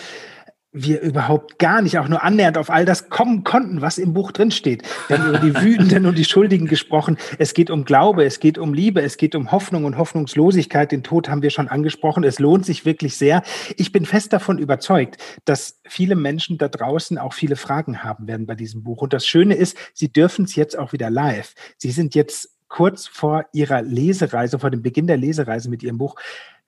wir 0.73 1.01
überhaupt 1.01 1.59
gar 1.59 1.81
nicht 1.81 1.99
auch 1.99 2.07
nur 2.07 2.23
annähernd 2.23 2.57
auf 2.57 2.69
all 2.69 2.85
das 2.85 3.09
kommen 3.09 3.43
konnten, 3.43 3.81
was 3.81 3.97
im 3.97 4.13
Buch 4.13 4.31
drinsteht. 4.31 4.83
Wir 5.07 5.17
haben 5.17 5.29
über 5.29 5.39
die 5.39 5.53
Wütenden 5.61 6.05
und 6.05 6.17
die 6.17 6.23
Schuldigen 6.23 6.67
gesprochen. 6.67 7.17
Es 7.39 7.53
geht 7.53 7.69
um 7.69 7.83
Glaube, 7.83 8.23
es 8.23 8.39
geht 8.39 8.57
um 8.57 8.73
Liebe, 8.73 9.01
es 9.01 9.17
geht 9.17 9.35
um 9.35 9.51
Hoffnung 9.51 9.83
und 9.83 9.97
Hoffnungslosigkeit. 9.97 10.91
Den 10.91 11.03
Tod 11.03 11.27
haben 11.27 11.41
wir 11.41 11.49
schon 11.49 11.67
angesprochen. 11.67 12.23
Es 12.23 12.39
lohnt 12.39 12.65
sich 12.65 12.85
wirklich 12.85 13.17
sehr. 13.17 13.43
Ich 13.75 13.91
bin 13.91 14.05
fest 14.05 14.31
davon 14.31 14.59
überzeugt, 14.59 15.17
dass 15.43 15.81
viele 15.85 16.15
Menschen 16.15 16.57
da 16.57 16.69
draußen 16.69 17.17
auch 17.17 17.33
viele 17.33 17.57
Fragen 17.57 18.03
haben 18.03 18.27
werden 18.27 18.45
bei 18.45 18.55
diesem 18.55 18.83
Buch. 18.83 19.01
Und 19.01 19.11
das 19.11 19.27
Schöne 19.27 19.55
ist, 19.55 19.75
sie 19.93 20.13
dürfen 20.13 20.45
es 20.45 20.55
jetzt 20.55 20.79
auch 20.79 20.93
wieder 20.93 21.09
live. 21.09 21.53
Sie 21.77 21.91
sind 21.91 22.15
jetzt 22.15 22.49
kurz 22.71 23.05
vor 23.05 23.45
Ihrer 23.51 23.81
Lesereise, 23.81 24.57
vor 24.57 24.71
dem 24.71 24.81
Beginn 24.81 25.05
der 25.05 25.17
Lesereise 25.17 25.69
mit 25.69 25.83
Ihrem 25.83 25.97
Buch. 25.97 26.15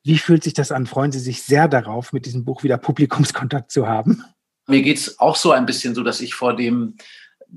Wie 0.04 0.18
fühlt 0.18 0.44
sich 0.44 0.54
das 0.54 0.72
an? 0.72 0.86
Freuen 0.86 1.14
Sie 1.14 1.20
sich 1.20 1.42
sehr 1.44 1.70
darauf, 1.70 2.12
mit 2.12 2.26
diesem 2.26 2.44
Buch 2.44 2.62
wieder 2.62 2.78
Publikumskontakt 2.78 3.72
zu 3.72 3.88
haben? 3.88 4.22
Mir 4.68 4.82
geht 4.82 4.98
es 4.98 5.20
auch 5.20 5.38
so 5.38 5.52
ein 5.52 5.66
bisschen 5.66 5.96
so, 5.96 6.04
dass 6.04 6.20
ich 6.20 6.36
vor 6.36 6.56
dem 6.56 6.96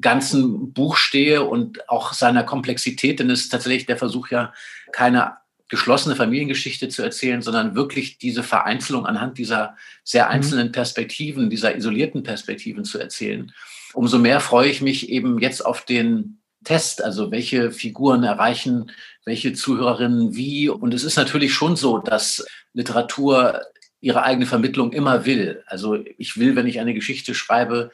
ganzen 0.01 0.73
Buch 0.73 0.97
stehe 0.97 1.43
und 1.43 1.89
auch 1.89 2.13
seiner 2.13 2.45
Komplexität, 2.45 3.19
denn 3.19 3.31
es 3.31 3.43
ist 3.43 3.49
tatsächlich 3.49 3.87
der 3.87 3.97
Versuch 3.97 4.29
ja, 4.29 4.53
keine 4.93 5.37
geschlossene 5.69 6.15
Familiengeschichte 6.15 6.89
zu 6.89 7.03
erzählen, 7.03 7.43
sondern 7.43 7.75
wirklich 7.75 8.19
diese 8.19 8.45
Vereinzelung 8.45 9.07
anhand 9.07 9.39
dieser 9.39 9.77
sehr 10.05 10.27
mhm. 10.27 10.31
einzelnen 10.31 10.73
Perspektiven, 10.73 11.51
dieser 11.51 11.75
isolierten 11.75 12.23
Perspektiven 12.23 12.85
zu 12.85 13.01
erzählen. 13.01 13.53
Umso 13.93 14.19
mehr 14.19 14.39
freue 14.39 14.69
ich 14.69 14.83
mich 14.83 15.09
eben 15.09 15.41
jetzt 15.41 15.67
auf 15.67 15.85
den 15.85 16.39
Test, 16.67 17.03
also 17.03 17.31
welche 17.31 17.71
Figuren 17.71 18.25
erreichen 18.25 18.91
welche 19.27 19.53
Zuhörerinnen 19.53 20.35
wie. 20.35 20.71
Und 20.71 20.95
es 20.95 21.05
ist 21.05 21.17
natürlich 21.17 21.53
schon 21.53 21.77
so, 21.77 21.99
dass 21.99 22.47
Literatur 22.73 23.61
ihre 24.01 24.23
eigene 24.23 24.47
Vermittlung 24.47 24.93
immer 24.93 25.27
will. 25.27 25.63
Also 25.67 25.99
ich 26.17 26.39
will, 26.39 26.57
wenn 26.57 26.67
ich 26.67 26.81
eine 26.81 26.95
Geschichte 26.95 27.35
schreibe, 27.35 27.91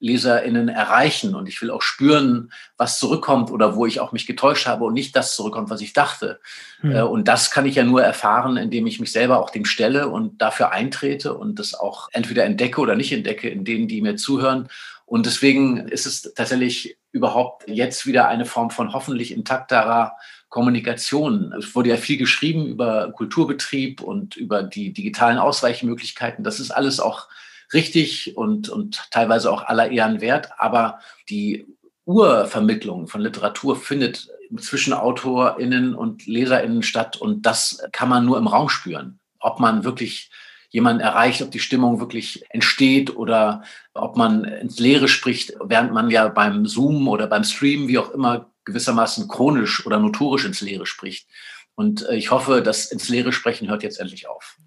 LeserInnen 0.00 0.68
erreichen 0.68 1.34
und 1.34 1.48
ich 1.48 1.62
will 1.62 1.70
auch 1.70 1.80
spüren, 1.80 2.52
was 2.76 2.98
zurückkommt 2.98 3.50
oder 3.50 3.74
wo 3.74 3.86
ich 3.86 4.00
auch 4.00 4.12
mich 4.12 4.26
getäuscht 4.26 4.66
habe 4.66 4.84
und 4.84 4.92
nicht 4.92 5.16
das 5.16 5.34
zurückkommt, 5.34 5.70
was 5.70 5.80
ich 5.80 5.94
dachte. 5.94 6.40
Mhm. 6.82 6.96
Und 6.96 7.28
das 7.28 7.50
kann 7.50 7.64
ich 7.64 7.76
ja 7.76 7.84
nur 7.84 8.02
erfahren, 8.02 8.58
indem 8.58 8.86
ich 8.86 9.00
mich 9.00 9.12
selber 9.12 9.38
auch 9.38 9.48
dem 9.48 9.64
stelle 9.64 10.08
und 10.08 10.42
dafür 10.42 10.72
eintrete 10.72 11.32
und 11.32 11.58
das 11.58 11.72
auch 11.72 12.10
entweder 12.12 12.44
entdecke 12.44 12.82
oder 12.82 12.96
nicht 12.96 13.12
entdecke 13.12 13.48
in 13.48 13.64
denen, 13.64 13.88
die 13.88 14.02
mir 14.02 14.16
zuhören. 14.16 14.68
Und 15.06 15.24
deswegen 15.24 15.88
ist 15.88 16.04
es 16.04 16.34
tatsächlich 16.34 16.98
überhaupt 17.14 17.68
jetzt 17.68 18.06
wieder 18.06 18.26
eine 18.26 18.44
Form 18.44 18.70
von 18.70 18.92
hoffentlich 18.92 19.30
intakterer 19.30 20.16
Kommunikation. 20.48 21.54
Es 21.56 21.74
wurde 21.76 21.90
ja 21.90 21.96
viel 21.96 22.16
geschrieben 22.16 22.66
über 22.66 23.12
Kulturbetrieb 23.12 24.00
und 24.00 24.36
über 24.36 24.64
die 24.64 24.92
digitalen 24.92 25.38
Ausweichmöglichkeiten. 25.38 26.42
Das 26.42 26.58
ist 26.58 26.72
alles 26.72 26.98
auch 26.98 27.28
richtig 27.72 28.36
und, 28.36 28.68
und 28.68 29.12
teilweise 29.12 29.52
auch 29.52 29.62
aller 29.62 29.90
Ehren 29.92 30.20
wert. 30.20 30.50
Aber 30.58 30.98
die 31.28 31.66
Urvermittlung 32.04 33.06
von 33.06 33.20
Literatur 33.20 33.76
findet 33.76 34.28
zwischen 34.58 34.92
AutorInnen 34.92 35.94
und 35.94 36.26
LeserInnen 36.26 36.82
statt 36.82 37.16
und 37.16 37.46
das 37.46 37.80
kann 37.92 38.08
man 38.08 38.24
nur 38.24 38.38
im 38.38 38.48
Raum 38.48 38.68
spüren. 38.68 39.20
Ob 39.38 39.60
man 39.60 39.84
wirklich 39.84 40.30
jemanden 40.74 41.02
erreicht, 41.02 41.40
ob 41.40 41.52
die 41.52 41.60
Stimmung 41.60 42.00
wirklich 42.00 42.44
entsteht 42.48 43.14
oder 43.14 43.62
ob 43.94 44.16
man 44.16 44.42
ins 44.42 44.80
Leere 44.80 45.06
spricht, 45.06 45.52
während 45.62 45.92
man 45.92 46.10
ja 46.10 46.26
beim 46.26 46.66
Zoom 46.66 47.06
oder 47.06 47.28
beim 47.28 47.44
Stream, 47.44 47.86
wie 47.86 47.96
auch 47.96 48.10
immer, 48.10 48.50
gewissermaßen 48.64 49.28
chronisch 49.28 49.86
oder 49.86 50.00
notorisch 50.00 50.44
ins 50.44 50.62
Leere 50.62 50.84
spricht. 50.84 51.28
Und 51.76 52.04
äh, 52.08 52.16
ich 52.16 52.32
hoffe, 52.32 52.60
das 52.60 52.90
ins 52.90 53.08
Leere 53.08 53.30
sprechen 53.30 53.68
hört 53.68 53.84
jetzt 53.84 54.00
endlich 54.00 54.26
auf. 54.28 54.58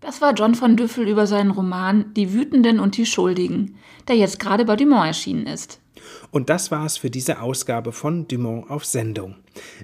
Das 0.00 0.20
war 0.20 0.34
John 0.34 0.56
von 0.56 0.76
Düffel 0.76 1.06
über 1.06 1.28
seinen 1.28 1.52
Roman 1.52 2.12
Die 2.14 2.32
Wütenden 2.32 2.80
und 2.80 2.96
die 2.96 3.06
Schuldigen, 3.06 3.76
der 4.08 4.16
jetzt 4.16 4.40
gerade 4.40 4.64
bei 4.64 4.74
Dumont 4.74 5.06
erschienen 5.06 5.46
ist. 5.46 5.80
Und 6.30 6.50
das 6.50 6.70
war's 6.70 6.96
für 6.96 7.10
diese 7.10 7.40
Ausgabe 7.40 7.92
von 7.92 8.28
Dumont 8.28 8.70
auf 8.70 8.84
Sendung. 8.84 9.36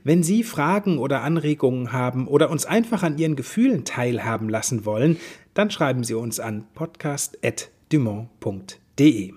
Wenn 0.02 0.22
Sie 0.22 0.42
Fragen 0.42 0.98
oder 0.98 1.22
Anregungen 1.22 1.92
haben 1.92 2.28
oder 2.28 2.50
uns 2.50 2.66
einfach 2.66 3.02
an 3.02 3.18
Ihren 3.18 3.36
Gefühlen 3.36 3.84
teilhaben 3.84 4.48
lassen 4.48 4.84
wollen, 4.84 5.18
dann 5.54 5.70
schreiben 5.70 6.04
Sie 6.04 6.14
uns 6.14 6.40
an 6.40 6.66
podcast.dumont.de. 6.74 9.32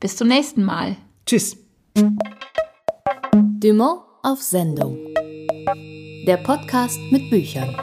Bis 0.00 0.16
zum 0.16 0.28
nächsten 0.28 0.64
Mal. 0.64 0.96
Tschüss. 1.26 1.56
Dumont 3.34 4.00
auf 4.22 4.42
Sendung. 4.42 4.98
Der 6.26 6.38
Podcast 6.38 6.98
mit 7.10 7.30
Büchern. 7.30 7.76